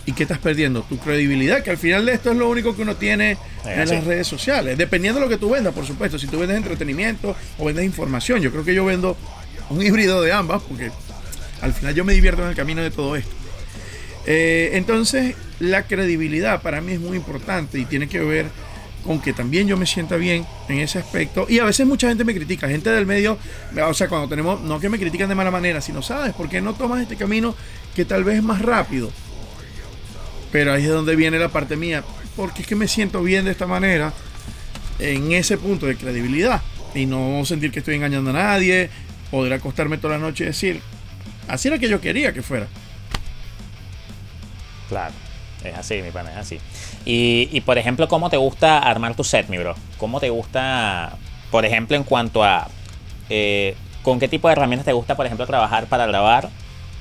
[0.04, 0.82] ¿Y qué estás perdiendo?
[0.82, 4.04] Tu credibilidad, que al final de esto es lo único que uno tiene en las
[4.04, 4.76] redes sociales.
[4.76, 6.18] Dependiendo de lo que tú vendas, por supuesto.
[6.18, 9.16] Si tú vendes entretenimiento o vendes información, yo creo que yo vendo
[9.70, 10.90] un híbrido de ambas, porque
[11.60, 13.30] al final yo me divierto en el camino de todo esto.
[14.26, 18.46] Eh, entonces, la credibilidad para mí es muy importante y tiene que ver
[19.04, 21.46] con que también yo me sienta bien en ese aspecto.
[21.48, 23.38] Y a veces mucha gente me critica, gente del medio,
[23.84, 26.34] o sea, cuando tenemos, no que me critican de mala manera, sino, ¿sabes?
[26.34, 27.54] ¿Por qué no tomas este camino
[27.94, 29.10] que tal vez es más rápido?
[30.52, 32.04] Pero ahí es donde viene la parte mía,
[32.36, 34.12] porque es que me siento bien de esta manera,
[34.98, 36.60] en ese punto de credibilidad,
[36.94, 38.90] y no sentir que estoy engañando a nadie,
[39.30, 40.82] poder acostarme toda la noche y decir,
[41.48, 42.66] así era que yo quería que fuera.
[44.90, 45.14] Claro,
[45.64, 46.58] es así, mi pana, es así.
[47.06, 49.74] Y, por ejemplo, ¿cómo te gusta armar tu set, mi bro?
[49.96, 51.16] ¿Cómo te gusta,
[51.50, 52.68] por ejemplo, en cuanto a...
[53.30, 56.50] Eh, ¿Con qué tipo de herramientas te gusta, por ejemplo, trabajar para grabar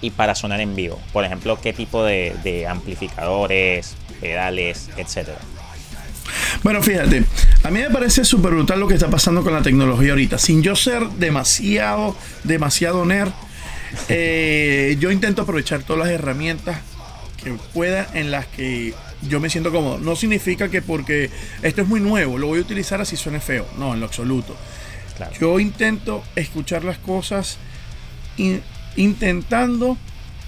[0.01, 0.99] y para sonar en vivo?
[1.13, 5.39] Por ejemplo, ¿qué tipo de, amplificadores, pedales, etcétera?
[6.63, 7.23] Bueno, fíjate,
[7.63, 10.37] a mí me parece súper brutal lo que está pasando con la tecnología ahorita.
[10.37, 13.31] Sin yo ser demasiado, demasiado nerd,
[14.09, 16.79] eh, yo intento aprovechar todas las herramientas
[17.43, 18.93] que pueda en las que
[19.27, 19.97] yo me siento cómodo.
[19.97, 21.29] No significa que porque
[21.61, 23.67] esto es muy nuevo, lo voy a utilizar así suene feo.
[23.77, 24.55] No, en lo absoluto.
[25.39, 27.57] Yo intento escuchar las cosas
[28.95, 29.97] intentando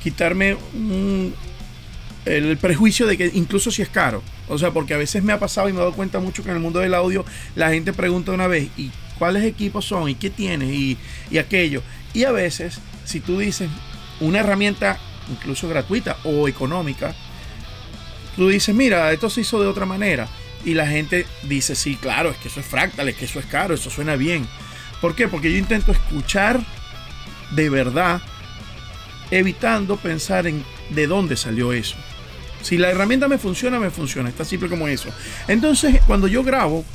[0.02, 0.58] quitarme
[2.26, 4.22] el prejuicio de que incluso si es caro.
[4.50, 6.50] O sea, porque a veces me ha pasado y me he dado cuenta mucho que
[6.50, 7.26] en el mundo del audio
[7.56, 10.10] la gente pregunta una vez, ¿y cuáles equipos son?
[10.10, 10.70] ¿Y qué tienes?
[10.70, 10.98] Y,
[11.32, 11.82] y aquello.
[12.14, 13.70] Y a veces, si tú dices
[14.20, 15.00] una herramienta
[15.32, 17.16] incluso gratuita o económica,
[18.36, 20.28] tú dices, mira, esto se hizo de otra manera.
[20.66, 23.46] Y la gente dice, sí, claro, es que eso es fractal, es que eso es
[23.46, 24.48] caro, eso suena bien.
[25.02, 25.28] ¿Por qué?
[25.28, 26.62] Porque yo intento escuchar
[27.52, 28.22] de verdad
[29.39, 31.95] evitando pensar en de dónde salió eso.
[32.61, 34.29] Si la herramienta me funciona, me funciona.
[34.29, 35.09] Está simple como eso.
[35.47, 36.86] Entonces, cuando yo grabo,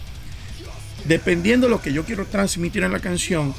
[1.04, 3.54] dependiendo de lo que yo quiero transmitir en la canción,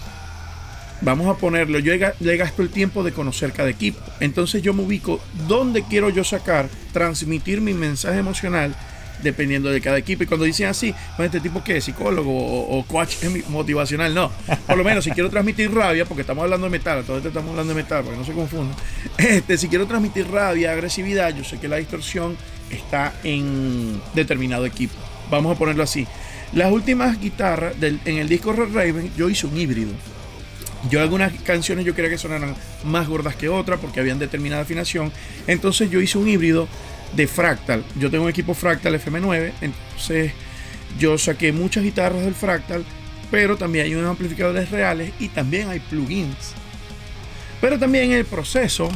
[1.01, 3.99] vamos a ponerlo, yo le gasto el tiempo de conocer cada equipo.
[4.19, 8.75] Entonces yo me ubico dónde quiero yo sacar, transmitir mi mensaje emocional
[9.21, 10.23] dependiendo de cada equipo.
[10.23, 13.15] Y cuando dicen así, pues este tipo que es psicólogo o, coach
[13.49, 14.31] motivacional, no.
[14.67, 17.73] Por lo menos si quiero transmitir rabia, porque estamos hablando de metal, esto estamos hablando
[17.73, 18.75] de metal, para que no se confunda.
[19.17, 22.37] Este, si quiero transmitir rabia, agresividad, yo sé que la distorsión
[22.71, 24.95] está en determinado equipo.
[25.29, 26.07] Vamos a ponerlo así.
[26.53, 29.91] Las últimas guitarras en el disco Red Raven, yo hice un híbrido.
[30.89, 32.55] Yo algunas canciones yo quería que sonaran
[32.85, 35.11] más gordas que otras porque habían determinada afinación.
[35.45, 36.67] Entonces yo hice un híbrido
[37.15, 37.83] de Fractal.
[37.99, 39.51] Yo tengo un equipo Fractal FM9.
[39.61, 40.31] Entonces
[40.99, 42.83] yo saqué muchas guitarras del Fractal.
[43.31, 46.53] Pero también hay unos amplificadores reales y también hay plugins.
[47.61, 48.89] Pero también en el proceso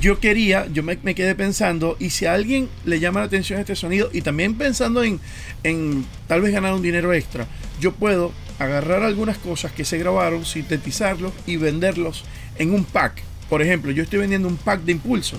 [0.00, 3.74] yo quería, yo me, quedé pensando, y si a alguien le llama la atención este
[3.74, 5.20] sonido, y también pensando en,
[5.64, 7.46] en tal vez ganar un dinero extra,
[7.80, 12.24] yo puedo agarrar algunas cosas que se grabaron, sintetizarlos y venderlos
[12.56, 13.22] en un pack.
[13.48, 15.38] Por ejemplo, yo estoy vendiendo un pack de impulso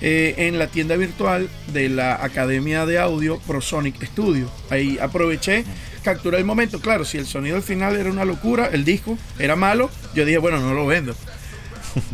[0.00, 4.50] eh, en la tienda virtual de la Academia de Audio ProSonic Studio.
[4.70, 5.64] Ahí aproveché,
[6.02, 6.80] capturé el momento.
[6.80, 10.38] Claro, si el sonido al final era una locura, el disco era malo, yo dije,
[10.38, 11.14] bueno, no lo vendo.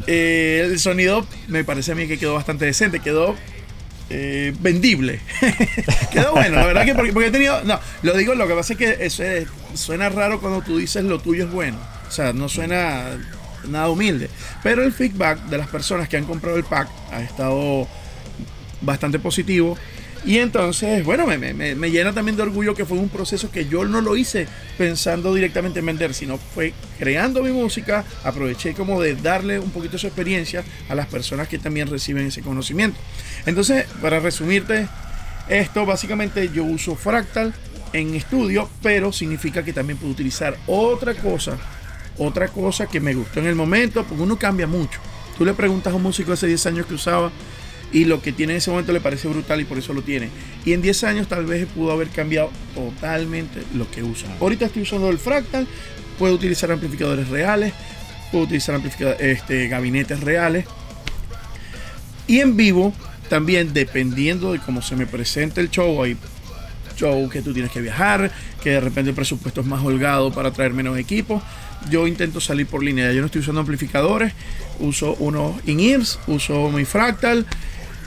[0.06, 3.34] Eh, el sonido me parece a mí que quedó bastante decente, quedó
[4.08, 5.20] eh, vendible.
[6.12, 7.62] Quedó bueno, la verdad que porque, he tenido.
[7.64, 9.24] No, lo digo, lo que pasa es que eso
[9.74, 11.78] suena raro cuando tú dices lo tuyo es bueno.
[12.06, 13.18] O sea, no suena
[13.68, 14.30] nada humilde.
[14.62, 17.86] Pero el feedback de las personas que han comprado el pack ha estado
[18.80, 19.76] bastante positivo.
[20.26, 23.66] Y entonces, bueno, me, me, me, llena también de orgullo que fue un proceso que
[23.66, 24.48] yo no lo hice
[24.78, 29.92] pensando directamente en vender, sino fue creando mi música, aproveché como de darle un poquito
[29.92, 32.98] de su experiencia a las personas que también reciben ese conocimiento.
[33.44, 34.88] Entonces, para resumirte
[35.48, 37.52] esto, básicamente yo uso Fractal
[37.92, 41.58] en estudio, pero significa que también puedo utilizar otra cosa,
[42.18, 45.00] otra cosa que me gustó en el momento, porque uno cambia mucho.
[45.36, 47.32] Tú le preguntas a un músico hace 10 años que usaba
[47.92, 50.28] y lo que tiene en ese momento le parece brutal y por eso lo tiene.
[50.64, 54.28] Y en 10 años tal vez pudo haber cambiado totalmente lo que usa.
[54.40, 55.66] Ahorita estoy usando el Fractal,
[56.18, 57.72] puedo utilizar amplificadores reales,
[58.30, 58.80] puedo utilizar
[59.20, 60.66] este, gabinetes reales.
[62.26, 62.92] Y en vivo,
[63.28, 66.16] también dependiendo de cómo se me presente el show, hay
[66.96, 68.30] show que tú tienes que viajar,
[68.62, 71.42] que de repente el presupuesto es más holgado para traer menos equipos.
[71.90, 73.12] Yo intento salir por línea.
[73.12, 74.32] Yo no estoy usando amplificadores,
[74.80, 77.46] uso unos in-ears, uso mi fractal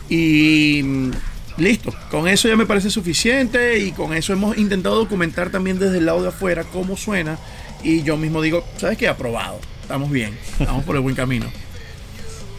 [0.09, 1.11] y mm,
[1.57, 5.97] listo, con eso ya me parece suficiente y con eso hemos intentado documentar también desde
[5.97, 7.37] el lado de afuera cómo suena
[7.83, 9.07] y yo mismo digo, ¿sabes qué?
[9.07, 11.45] Aprobado, estamos bien, estamos por el buen camino.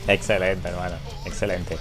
[0.07, 0.97] Excelente, hermano,
[1.27, 1.77] excelente.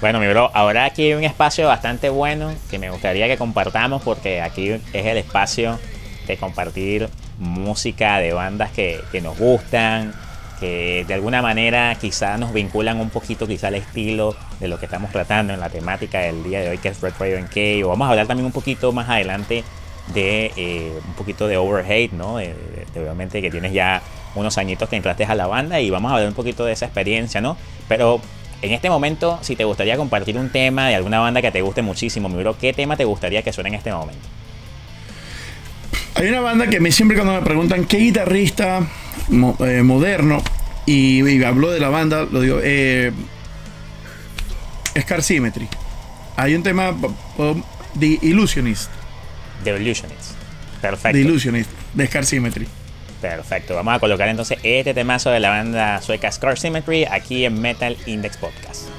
[0.00, 4.02] Bueno, mi bro, ahora aquí hay un espacio bastante bueno que me gustaría que compartamos
[4.02, 5.78] porque aquí es el espacio
[6.26, 7.08] de compartir
[7.38, 10.14] música de bandas que, nos gustan,
[10.60, 14.86] que de alguna manera quizá nos vinculan un poquito quizá al estilo de lo que
[14.86, 17.88] estamos tratando en la temática del día de hoy que es Red Raven K o
[17.88, 19.64] vamos a hablar también un poquito más adelante
[20.12, 22.36] de eh, un poquito de Overhate, ¿no?
[22.36, 22.54] De,
[22.96, 24.02] obviamente que tienes ya
[24.34, 26.86] unos añitos que entraste a la banda y vamos a hablar un poquito de esa
[26.86, 27.56] experiencia, ¿no?
[27.88, 28.20] Pero
[28.62, 31.82] en este momento, si te gustaría compartir un tema de alguna banda que te guste
[31.82, 34.26] muchísimo, mi bro, ¿qué tema te gustaría que suene en este momento?
[36.16, 38.86] Hay una banda que me siempre cuando me preguntan qué guitarrista
[39.30, 40.42] eh, moderno
[40.86, 43.12] y, hablo de la banda, lo digo, eh,
[45.00, 45.68] Scar Symmetry.
[46.36, 46.94] Hay un tema
[47.94, 48.90] de Illusionist.
[49.64, 50.32] The Illusionist.
[50.80, 51.12] Perfecto.
[51.12, 52.68] The Illusionist, de Scar Symmetry.
[53.20, 53.74] Perfecto.
[53.74, 57.96] Vamos a colocar entonces este temazo de la banda sueca Scar Symmetry aquí en Metal
[58.06, 58.93] Index Podcast.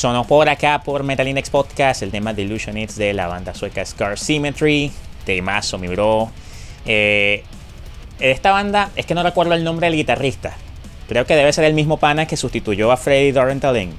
[0.00, 3.84] Sonó por acá por Metal Index Podcast el tema de Illusionists de la banda sueca
[3.84, 4.90] Scar Symmetry.
[5.26, 6.30] Temazo, mi bro.
[6.86, 7.44] Eh,
[8.18, 10.56] esta banda, es que no recuerdo el nombre del guitarrista.
[11.06, 13.92] Creo que debe ser el mismo pana que sustituyó a Freddy Dorenthal en,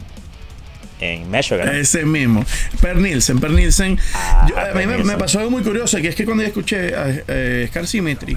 [1.01, 2.43] en Ese mismo.
[2.81, 3.39] Per Nielsen.
[3.39, 3.99] Per Nielsen.
[4.15, 7.67] Ah, a mí me, pasó algo muy curioso, que es que cuando yo escuché a,
[7.67, 8.35] Scar Symmetry,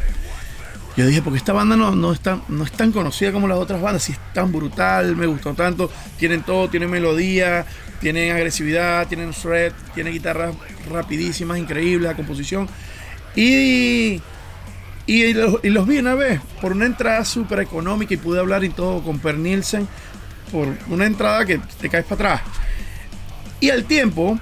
[0.96, 3.58] yo dije, porque esta banda no, no, es tan, no es tan conocida como las
[3.58, 7.66] otras bandas, si es tan brutal, me gustó tanto, tienen todo, tienen melodía,
[8.00, 10.54] tienen agresividad, tienen shred, tienen guitarras
[10.88, 12.68] rapidísimas, increíbles, la composición.
[13.34, 14.20] Y,
[15.06, 19.02] y, los, vi una vez por una entrada súper económica y pude hablar y todo
[19.02, 19.88] con Per Nielsen
[20.52, 22.50] por una entrada que te caes para atrás.
[23.58, 24.38] Y al tiempo,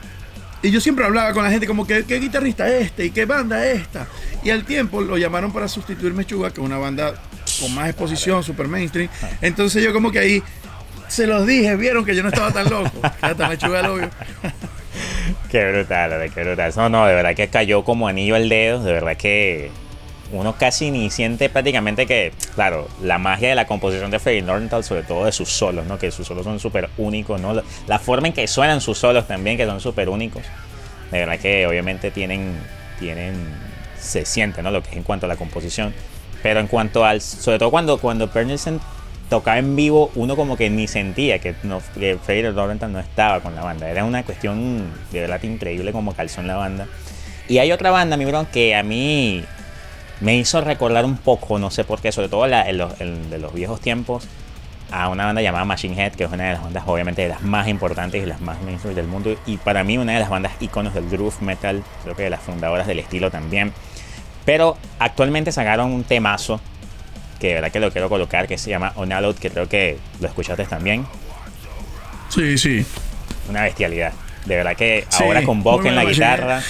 [0.63, 3.25] y yo siempre hablaba con la gente como que qué guitarrista es este y qué
[3.25, 4.07] banda es esta.
[4.45, 7.15] Y al tiempo lo llamaron para sustituir Mechuga, que es una banda
[7.61, 9.09] con más exposición, super mainstream.
[9.41, 10.43] Entonces yo como que ahí
[11.09, 12.91] se los dije, vieron que yo no estaba tan loco.
[13.21, 14.11] Hasta Mechuga lo vio.
[15.51, 16.73] Qué brutal, qué brutal.
[16.77, 18.83] No, no, de verdad que cayó como anillo al dedo.
[18.83, 19.71] De verdad que
[20.33, 24.83] uno casi ni siente prácticamente que, claro, la magia de la composición de Freddie Nordenthal,
[24.83, 25.99] sobre todo de sus solos, ¿no?
[25.99, 27.62] Que sus solos son súper únicos, ¿no?
[27.87, 30.43] La forma en que suenan sus solos también, que son súper únicos.
[31.11, 32.57] De verdad que obviamente tienen,
[32.99, 33.35] tienen,
[34.01, 34.70] se siente, ¿no?
[34.70, 35.95] Lo que es en cuanto a la composición.
[36.43, 38.80] Pero en cuanto al, sobre todo cuando, cuando Pernilson
[39.28, 43.41] tocaba en vivo, uno como que ni sentía que, no, que Freddie Nordenthal no estaba
[43.41, 43.89] con la banda.
[43.89, 46.87] Era una cuestión de verdad increíble como calzó en la banda.
[47.49, 49.45] Y hay otra banda, mi bro, que a mí
[50.21, 53.53] me hizo recordar un poco, no sé por qué, sobre todo en los, de los
[53.53, 54.29] viejos tiempos,
[54.91, 57.43] a una banda llamada Machine Head, que es una de las bandas obviamente de las
[57.43, 60.53] más importantes y las más mainstream del mundo, y para mí una de las bandas
[60.61, 63.73] iconos del groove metal, creo que de las fundadoras del estilo también.
[64.45, 66.61] Pero actualmente sacaron un temazo,
[67.41, 70.29] que de verdad que lo quiero colocar, que se llama Onalot, que creo que lo
[70.29, 71.07] escuchaste también.
[72.29, 72.87] Sí, sí.
[73.49, 74.13] Una bestialidad.
[74.45, 76.63] De verdad que ahora con Bock en la guitarra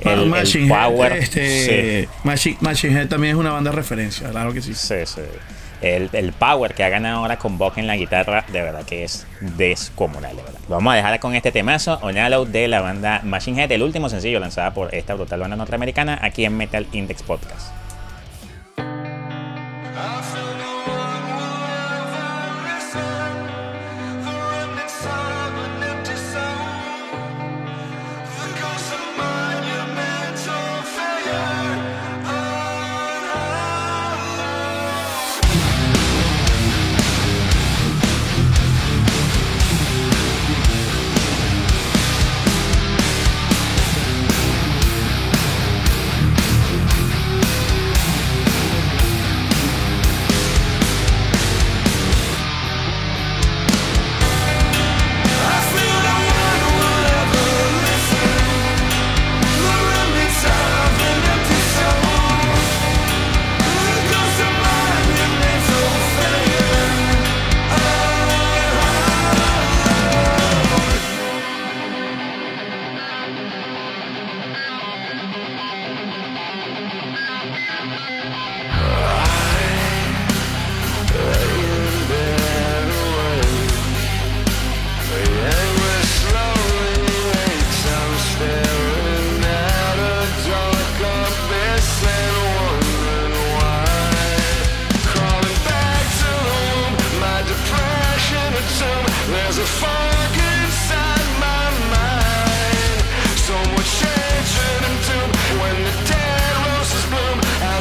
[0.00, 1.12] el, Power.
[1.12, 4.74] Este, Machine, Head también es una banda de referencia, claro que sí.
[4.74, 5.22] Sí, sí.
[5.80, 9.04] El, el, Power que ha ganado ahora con Buck en la guitarra, de verdad que
[9.04, 10.60] es descomunal, de verdad.
[10.68, 14.40] Vamos a dejar con este temazo, Onalo de la banda Machine Head, el último sencillo
[14.40, 17.77] lanzado por esta brutal banda norteamericana aquí en Metal Index Podcast.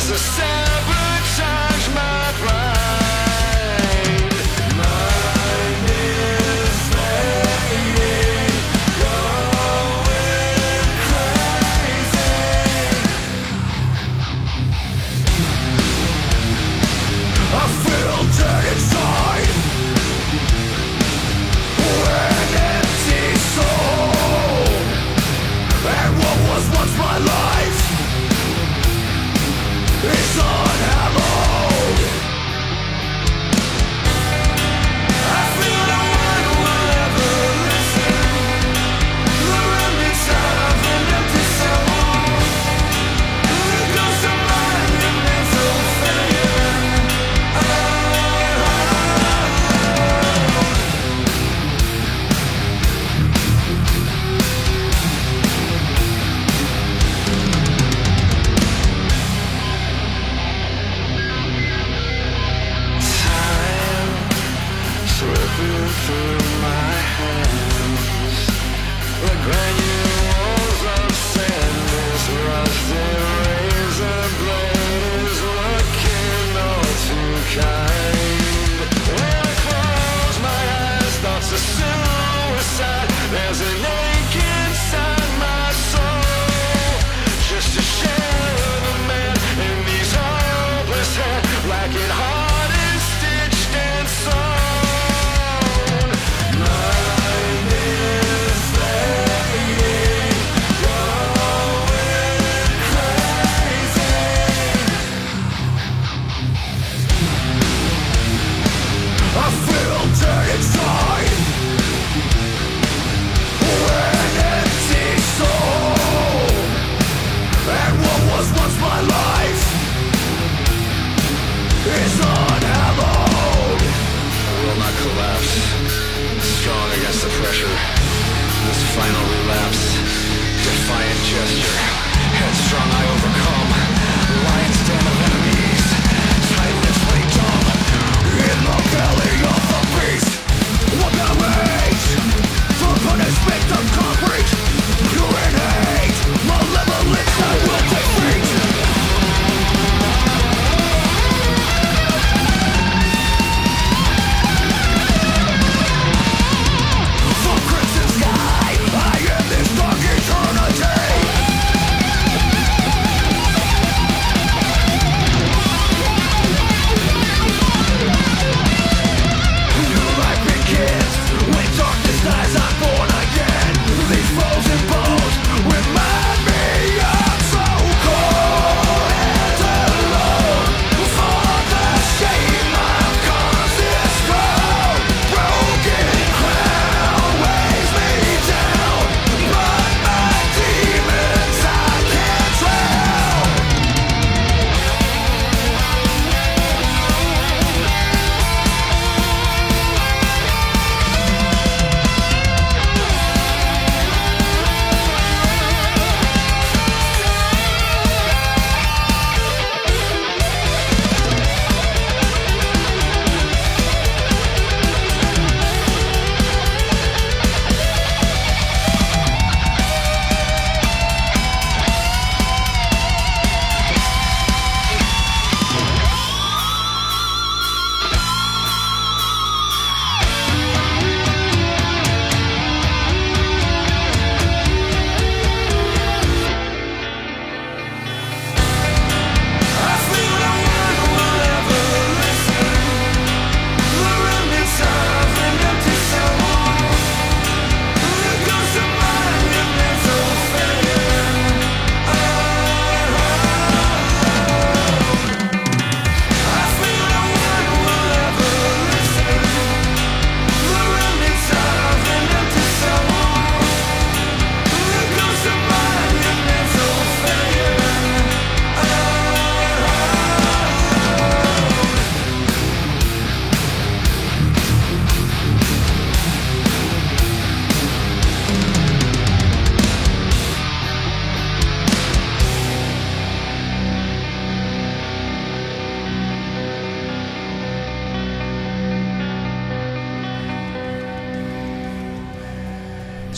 [0.10, 0.57] a sound.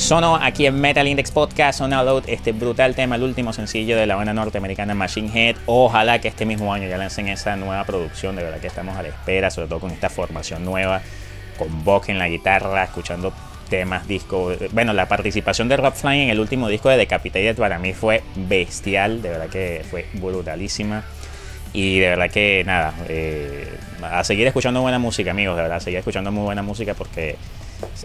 [0.10, 1.94] Sonó aquí en Metal Index Podcast, on
[2.26, 5.58] este brutal tema, el último sencillo de la banda norteamericana Machine Head.
[5.68, 9.04] Ojalá que este mismo año ya lancen esa nueva producción, de verdad que estamos a
[9.04, 11.04] la espera, sobre todo con esta formación nueva,
[11.60, 13.32] con Buck en la guitarra, escuchando
[13.70, 14.58] temas, discos.
[14.72, 18.24] Bueno, la participación de Rob Flying en el último disco de Decapitated para mí fue
[18.36, 21.04] bestial, de verdad que fue brutalísima.
[21.72, 25.82] Y de verdad que nada, eh, a seguir escuchando buena música, amigos, de verdad, a
[25.82, 27.36] seguir escuchando muy buena música porque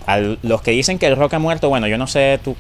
[0.07, 2.57] a los que dicen que el rock ha muerto, bueno, yo no sé tú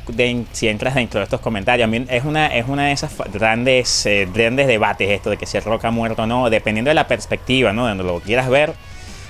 [0.52, 1.90] si entras dentro de estos comentarios.
[2.08, 5.64] Es una, es una de esas grandes, eh, grandes debates esto de que si el
[5.64, 7.84] rock ha muerto o no, dependiendo de la perspectiva, ¿no?
[7.84, 8.72] De donde lo quieras ver.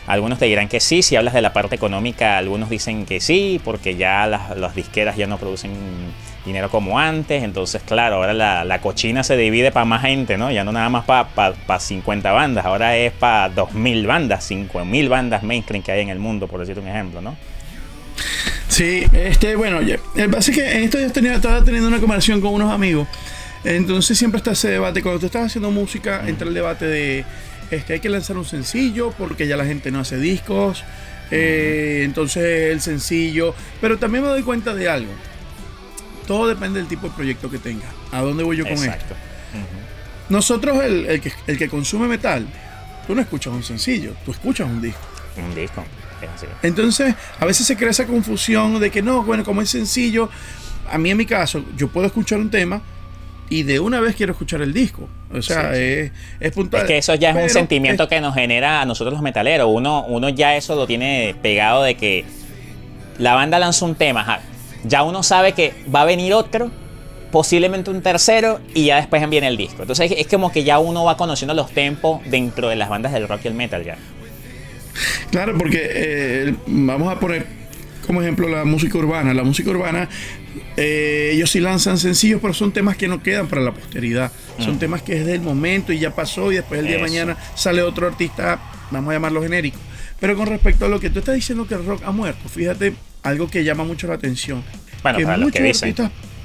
[0.07, 3.59] Algunos te dirán que sí, si hablas de la parte económica, algunos dicen que sí,
[3.65, 5.73] porque ya las, disqueras ya no producen
[6.45, 7.43] dinero como antes.
[7.43, 10.51] Entonces, claro, ahora la, cochina se divide para más gente, ¿no?
[10.51, 15.43] Ya no nada más para pa, 50 bandas, ahora es para 2.000 bandas, 5.000 bandas
[15.43, 17.35] mainstream que hay en el mundo, por decirte un ejemplo, ¿no?
[18.69, 22.41] Sí, este, bueno, el pasa es que en esto yo tenía, estaba teniendo una conversación
[22.41, 23.07] con unos amigos.
[23.65, 25.03] Entonces siempre está ese debate.
[25.03, 27.25] Cuando tú estás haciendo música, entra el debate de
[27.71, 30.85] este, hay que lanzar un sencillo porque ya la gente no hace discos.
[31.31, 33.55] Eh, entonces el sencillo.
[33.81, 35.13] Pero también me doy cuenta de algo.
[36.27, 37.87] Todo depende del tipo de proyecto que tenga.
[38.13, 39.15] ¿A dónde voy yo con esto?
[40.29, 42.47] Nosotros, el, el, que, el que consume metal,
[43.07, 45.07] tú no escuchas un sencillo, tú escuchas un disco.
[45.37, 45.85] Un disco.
[46.63, 50.31] Entonces, a veces se crea esa confusión de que no, bueno, como es sencillo,
[50.91, 52.83] a mí en mi caso, yo puedo escuchar un tema
[53.49, 55.09] y de una vez quiero escuchar el disco.
[55.33, 56.11] O sea, Es,
[56.53, 56.83] puntual.
[56.83, 59.69] Es que eso ya es un sentimiento que nos genera a nosotros los metaleros.
[59.71, 62.25] Uno, uno ya eso lo tiene pegado de que
[63.19, 64.41] la banda lanza un tema,
[64.85, 66.71] ya uno sabe que va a venir otro,
[67.31, 69.83] posiblemente un tercero, y ya después viene el disco.
[69.83, 73.29] Entonces es como que ya uno va conociendo los tempos dentro de las bandas del
[73.29, 73.97] rock y el metal ya.
[75.31, 77.47] Claro, porque eh, vamos a poner
[78.07, 79.35] como ejemplo la música urbana.
[79.35, 80.09] La música urbana,
[80.77, 84.31] eh, ellos sí lanzan sencillos, pero son temas que no quedan para la posteridad.
[84.59, 84.79] Son mm.
[84.79, 87.83] temas que es del momento y ya pasó y después el día de mañana sale
[87.83, 89.79] otro artista, vamos a llamarlo genérico.
[90.21, 92.95] Pero con respecto a lo que tú estás diciendo que el rock ha muerto, fíjate
[93.23, 94.63] algo que llama mucho la atención.
[95.03, 95.95] Bueno, para los que dicen.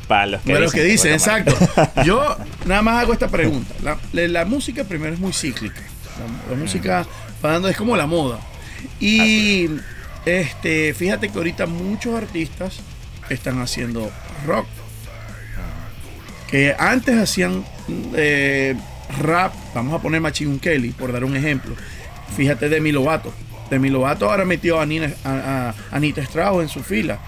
[0.07, 1.55] Para los que dicen, que dicen exacto.
[2.03, 2.35] Yo
[2.65, 3.73] nada más hago esta pregunta.
[4.11, 5.81] La, música primero es muy cíclica.
[6.49, 7.05] La, música
[7.69, 8.39] es como la moda.
[8.99, 9.69] Y
[10.25, 12.79] este, fíjate que ahorita muchos artistas
[13.29, 14.11] están haciendo
[14.45, 14.67] rock.
[16.49, 17.63] Que antes hacían
[18.15, 18.75] eh,
[19.19, 21.75] rap, vamos a poner Machine Kelly, por dar un ejemplo.
[22.35, 23.33] Fíjate de Lovato.
[23.69, 27.19] Demi Lovato ahora metió a, Nina, a, Anita Strauss en su fila.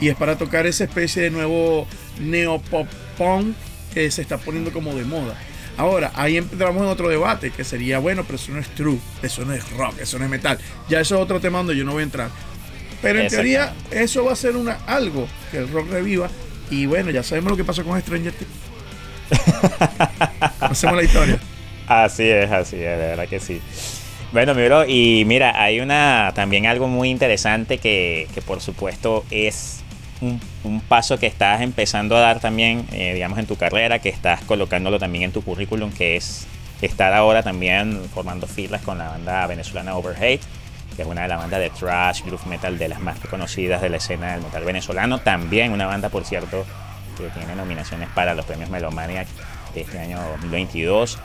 [0.00, 1.86] Y es para tocar esa especie de nuevo
[2.20, 2.86] neopop
[3.18, 3.56] punk
[3.92, 5.36] que se está poniendo como de moda.
[5.82, 9.44] Ahora, ahí entramos en otro debate que sería, bueno, pero eso no es true, eso
[9.44, 10.56] no es rock, eso no es metal.
[10.88, 12.30] Ya eso es otro tema donde yo no voy a entrar.
[13.02, 16.30] Pero en teoría, eso va a ser una, algo que el rock reviva.
[16.70, 18.52] Y bueno, ya sabemos lo que pasó con Stranger Things.
[20.60, 21.40] Hacemos la historia.
[21.88, 23.60] Así es, así es, de verdad que sí.
[24.30, 29.24] Bueno, mi bro, y mira, hay una también algo muy interesante que, que por supuesto
[29.32, 29.81] es
[30.22, 34.42] un, paso que estás empezando a dar también, eh, digamos, en tu carrera, que estás
[34.42, 36.46] colocándolo también en tu currículum, que es
[36.80, 40.40] estar ahora también formando filas con la banda venezolana Overhate,
[40.96, 43.88] que es una de las bandas de thrash, groove metal de las más conocidas de
[43.88, 45.18] la escena del metal venezolano.
[45.18, 46.64] También una banda, por cierto,
[47.16, 49.26] que tiene nominaciones para los premios Melomaniac
[49.74, 51.18] de este año 2022.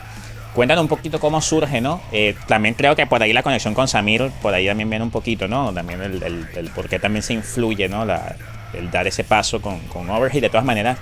[0.54, 2.02] Cuéntanos un poquito cómo surge, ¿no?
[2.12, 5.12] Eh, también creo que por ahí la conexión con Samir, por ahí también viene un
[5.12, 5.72] poquito, ¿no?
[5.72, 8.06] También el, el, por qué también se influye, ¿no?
[8.06, 8.36] La,
[8.74, 10.42] el dar ese paso con, con Overheat.
[10.42, 10.98] De todas maneras,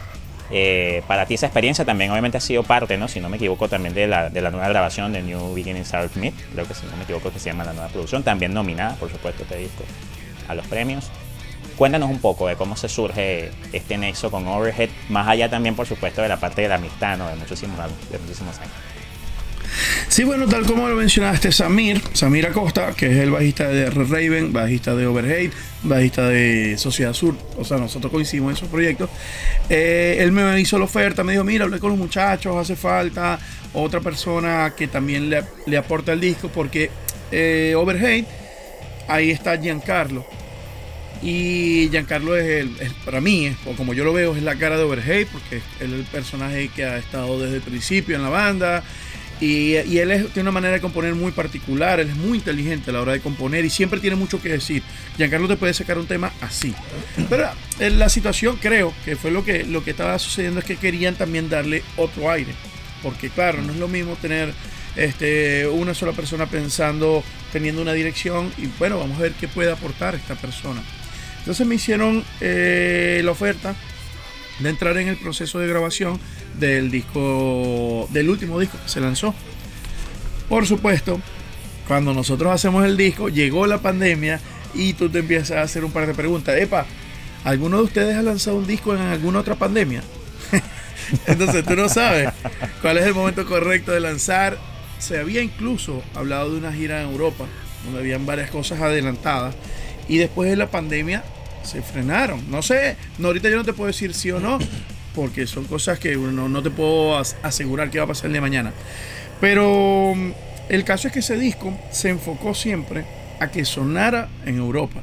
[0.51, 3.07] eh, para ti esa experiencia también obviamente ha sido parte, ¿no?
[3.07, 6.09] Si no me equivoco, también de la, de la nueva grabación de New Beginnings Are
[6.15, 6.33] Meet.
[6.53, 8.23] Creo que si no me equivoco que se llama la nueva producción.
[8.23, 9.83] También nominada, por supuesto, este disco
[10.47, 11.09] a los premios.
[11.77, 15.85] Cuéntanos un poco de cómo se surge este nexo con Overhead, más allá también, por
[15.85, 18.71] supuesto, de la parte de la amistad, de muchísimos años.
[20.07, 24.09] Sí, bueno, tal como lo mencionaste, Samir, Samir Acosta, que es el bajista de Red
[24.09, 25.51] Raven, bajista de Overhate,
[25.83, 29.09] bajista de Sociedad Sur, o sea, nosotros coincidimos en esos proyectos.
[29.69, 33.39] Eh, él me hizo la oferta, me dijo, mira, hablé con los muchachos, hace falta
[33.73, 36.89] otra persona que también le, aporta el disco, porque
[37.31, 38.25] eh, Overhate,
[39.07, 40.25] ahí está Giancarlo.
[41.21, 42.69] Y Giancarlo es el,
[43.03, 46.69] para mí, como yo lo veo, es la cara de Overhate, porque es el personaje
[46.69, 48.83] que ha estado desde el principio en la banda
[49.41, 53.01] y, él tiene una manera de componer muy particular, él es muy inteligente a la
[53.01, 54.81] hora de componer y siempre tiene mucho que decir.
[55.17, 56.73] Giancarlo te puede sacar un tema así.
[57.29, 60.77] Pero en la situación creo que fue lo que, lo que estaba sucediendo es que
[60.77, 62.53] querían también darle otro aire.
[63.03, 64.53] Porque claro, no es lo mismo tener
[64.95, 69.71] este, una sola persona pensando, teniendo una dirección y bueno, vamos a ver qué puede
[69.71, 70.81] aportar esta persona.
[71.39, 73.75] Entonces me hicieron eh, la oferta
[74.59, 76.19] de entrar en el proceso de grabación
[76.59, 79.33] del disco, del último disco que se lanzó.
[80.49, 81.19] Por supuesto,
[81.87, 84.39] cuando nosotros hacemos el disco, llegó la pandemia
[84.73, 86.57] y tú te empiezas a hacer un par de preguntas.
[86.57, 86.85] Epa,
[87.43, 90.03] ¿alguno de ustedes ha lanzado un disco en alguna otra pandemia?
[91.27, 92.29] Entonces tú no sabes
[92.81, 94.57] cuál es el momento correcto de lanzar.
[94.99, 97.45] Se había incluso hablado de una gira en Europa,
[97.83, 99.55] donde habían varias cosas adelantadas.
[100.07, 101.23] Y después de la pandemia
[101.65, 102.49] se frenaron.
[102.49, 104.59] No sé, no, ahorita yo no te puedo decir sí o no,
[105.13, 108.41] porque son cosas que uno no te puedo asegurar que va a pasar el de
[108.41, 108.73] mañana.
[109.41, 110.31] Pero mm,
[110.69, 113.05] el caso es que ese disco se enfocó siempre
[113.39, 115.01] a que sonara en Europa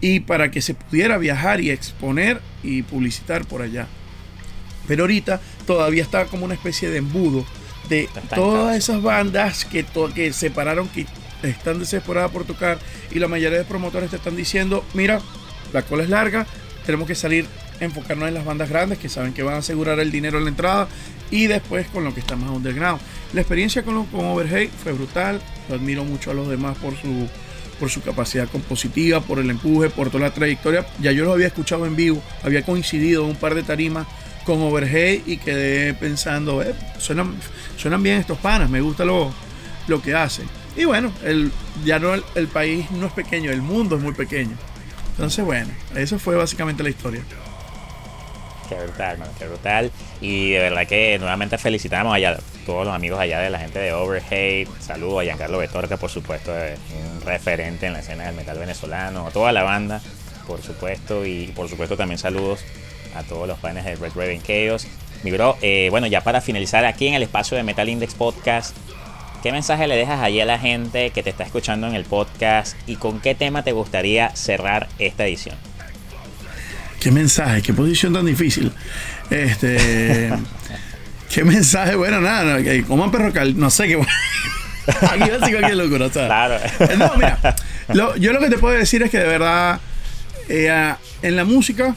[0.00, 3.86] y para que se pudiera viajar y exponer y publicitar por allá.
[4.86, 7.44] Pero ahorita todavía está como una especie de embudo
[7.88, 9.84] de todas esas bandas que,
[10.14, 11.06] que separaron, que
[11.42, 12.78] están desesperadas por tocar
[13.10, 15.20] y la mayoría de promotores te están diciendo, mira,
[15.76, 16.46] la cola es larga,
[16.86, 17.46] tenemos que salir,
[17.80, 20.50] enfocarnos en las bandas grandes que saben que van a asegurar el dinero en la
[20.50, 20.88] entrada
[21.30, 22.98] y después con lo que está más underground.
[23.34, 27.28] La experiencia con, Overhead fue brutal, lo admiro mucho a los demás por su,
[27.78, 30.86] por su capacidad compositiva, por el empuje, por toda la trayectoria.
[30.98, 34.06] Ya yo los había escuchado en vivo, había coincidido un par de tarimas
[34.46, 37.34] con Overhead y quedé pensando, eh, suenan,
[37.76, 39.30] suenan bien estos panas, me gusta lo,
[39.88, 40.46] lo que hacen.
[40.74, 41.52] Y bueno, el,
[41.84, 44.56] ya no el país no es pequeño, el mundo es muy pequeño.
[45.16, 47.22] Entonces, bueno, eso fue básicamente la historia.
[48.68, 49.90] Qué brutal, qué brutal.
[50.20, 52.36] Y de verdad que nuevamente felicitamos a
[52.66, 54.68] todos los amigos allá de la gente de Overhate.
[54.80, 59.30] Saludos a Giancarlo Betorca, por supuesto, un referente en la escena del metal venezolano, a
[59.30, 60.02] toda la banda,
[60.46, 61.24] por supuesto.
[61.24, 62.60] Y por supuesto también saludos
[63.14, 64.86] a todos los fans de Red Raven Chaos.
[65.22, 68.76] Mi bro, eh, bueno, ya para finalizar aquí en el espacio de Metal Index Podcast,
[69.46, 72.76] ¿qué mensaje le dejas allí a la gente que te está escuchando en el podcast
[72.88, 75.54] y con qué tema te gustaría cerrar esta edición?
[76.98, 77.62] ¿Qué mensaje?
[77.62, 78.72] ¿Qué posición tan difícil?
[79.30, 80.32] Este.
[81.32, 81.94] ¿Qué mensaje?
[81.94, 83.94] Bueno, nada, no, como perro cal, no sé qué.
[84.86, 86.26] Aquí va a cualquier locura, ¿sabes?
[86.26, 86.56] Claro.
[86.80, 87.56] Eh, no, mira,
[88.18, 89.78] yo lo que te puedo decir es que de verdad,
[90.48, 90.92] eh,
[91.22, 91.94] en la música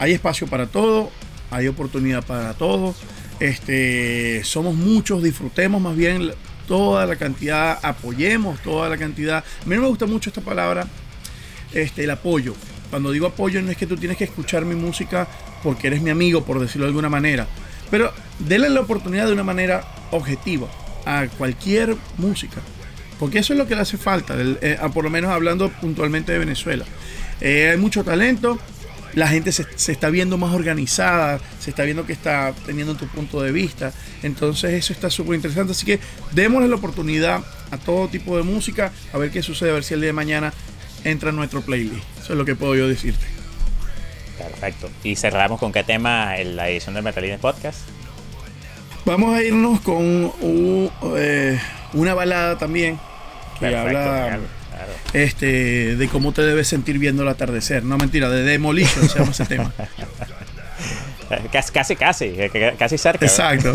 [0.00, 1.12] hay espacio para todo,
[1.52, 2.96] hay oportunidad para todo.
[3.38, 6.32] Este, somos muchos, disfrutemos más bien
[6.68, 9.38] toda la cantidad, apoyemos toda la cantidad.
[9.38, 10.86] A mí no me gusta mucho esta palabra,
[11.72, 12.54] este, el apoyo.
[12.90, 15.26] Cuando digo apoyo no es que tú tienes que escuchar mi música
[15.62, 17.46] porque eres mi amigo, por decirlo de alguna manera.
[17.90, 20.68] Pero denle la oportunidad de una manera objetiva
[21.04, 22.60] a cualquier música.
[23.18, 26.38] Porque eso es lo que le hace falta, eh, por lo menos hablando puntualmente de
[26.38, 26.84] Venezuela.
[27.40, 28.58] Eh, hay mucho talento,
[29.14, 33.40] la gente se, está viendo más organizada, se está viendo que está teniendo tu punto
[33.42, 33.92] de vista.
[34.22, 35.72] Entonces eso está súper interesante.
[35.72, 36.00] Así que
[36.32, 39.94] démosle la oportunidad a todo tipo de música, a ver qué sucede, a ver si
[39.94, 40.52] el día de mañana
[41.04, 42.04] entra en nuestro playlist.
[42.22, 43.24] Eso es lo que puedo yo decirte.
[44.38, 44.88] Perfecto.
[45.02, 47.80] ¿Y cerramos con qué tema en la edición del Metalines Podcast?
[49.04, 50.32] Vamos a irnos con
[51.16, 51.58] eh,
[51.94, 53.00] una balada también
[53.58, 54.38] que habla
[55.12, 57.84] este, de cómo te debes sentir viendo el atardecer.
[57.84, 59.72] No mentira, de Demolition se llama ese tema.
[61.52, 62.36] Casi, casi, casi,
[62.78, 63.26] casi cerca.
[63.26, 63.72] Exacto,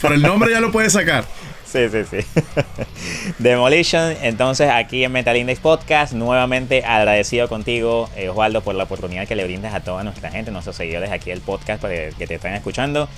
[0.00, 1.24] por, el nombre ya lo puedes sacar.
[1.64, 2.40] Sí, sí, sí.
[3.38, 9.26] Demolition, entonces aquí en Metal Index Podcast, nuevamente agradecido contigo, eh, Osvaldo, por la oportunidad
[9.26, 12.54] que le brindas a toda nuestra gente, nuestros seguidores aquí del podcast que te están
[12.54, 13.08] escuchando.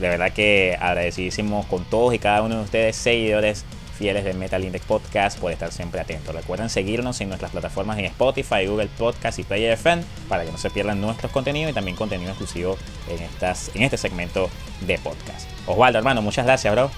[0.00, 3.64] De verdad que agradecidísimos con todos y cada uno de ustedes, seguidores
[3.98, 6.32] fieles de Metal Index Podcast por estar siempre atentos.
[6.32, 10.58] Recuerden seguirnos en nuestras plataformas en Spotify, Google Podcast y Player FM para que no
[10.58, 12.78] se pierdan nuestros contenidos y también contenido exclusivo
[13.10, 14.48] en, estas, en este segmento
[14.86, 15.48] de podcast.
[15.66, 16.90] Osvaldo, hermano, muchas gracias, bro.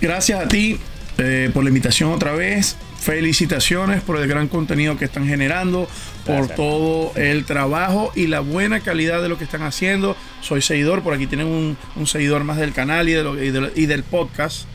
[0.00, 0.78] Gracias a ti
[1.18, 2.76] eh, por la invitación otra vez.
[3.00, 5.88] Felicitaciones por el gran contenido que están generando,
[6.24, 10.16] por todo el trabajo y la buena calidad de lo que están haciendo.
[10.40, 14.66] Soy seguidor, por aquí tienen un, seguidor más del canal y, y del podcast.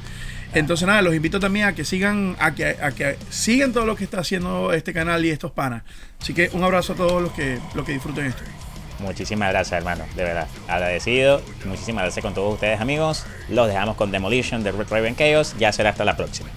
[0.54, 4.20] Entonces nada, los invito también a que sigan, a que, sigan todo lo que está
[4.20, 5.84] haciendo este canal y estos panas.
[6.22, 8.44] Así que un abrazo a todos los que, los que disfruten esto.
[9.00, 10.48] Muchísimas gracias, hermano, de verdad.
[10.68, 11.42] Agradecido.
[11.66, 13.26] Muchísimas gracias con todos ustedes, amigos.
[13.50, 15.56] Los dejamos con Demolition de Red Raven Chaos.
[15.60, 16.50] Ya será hasta la próxima.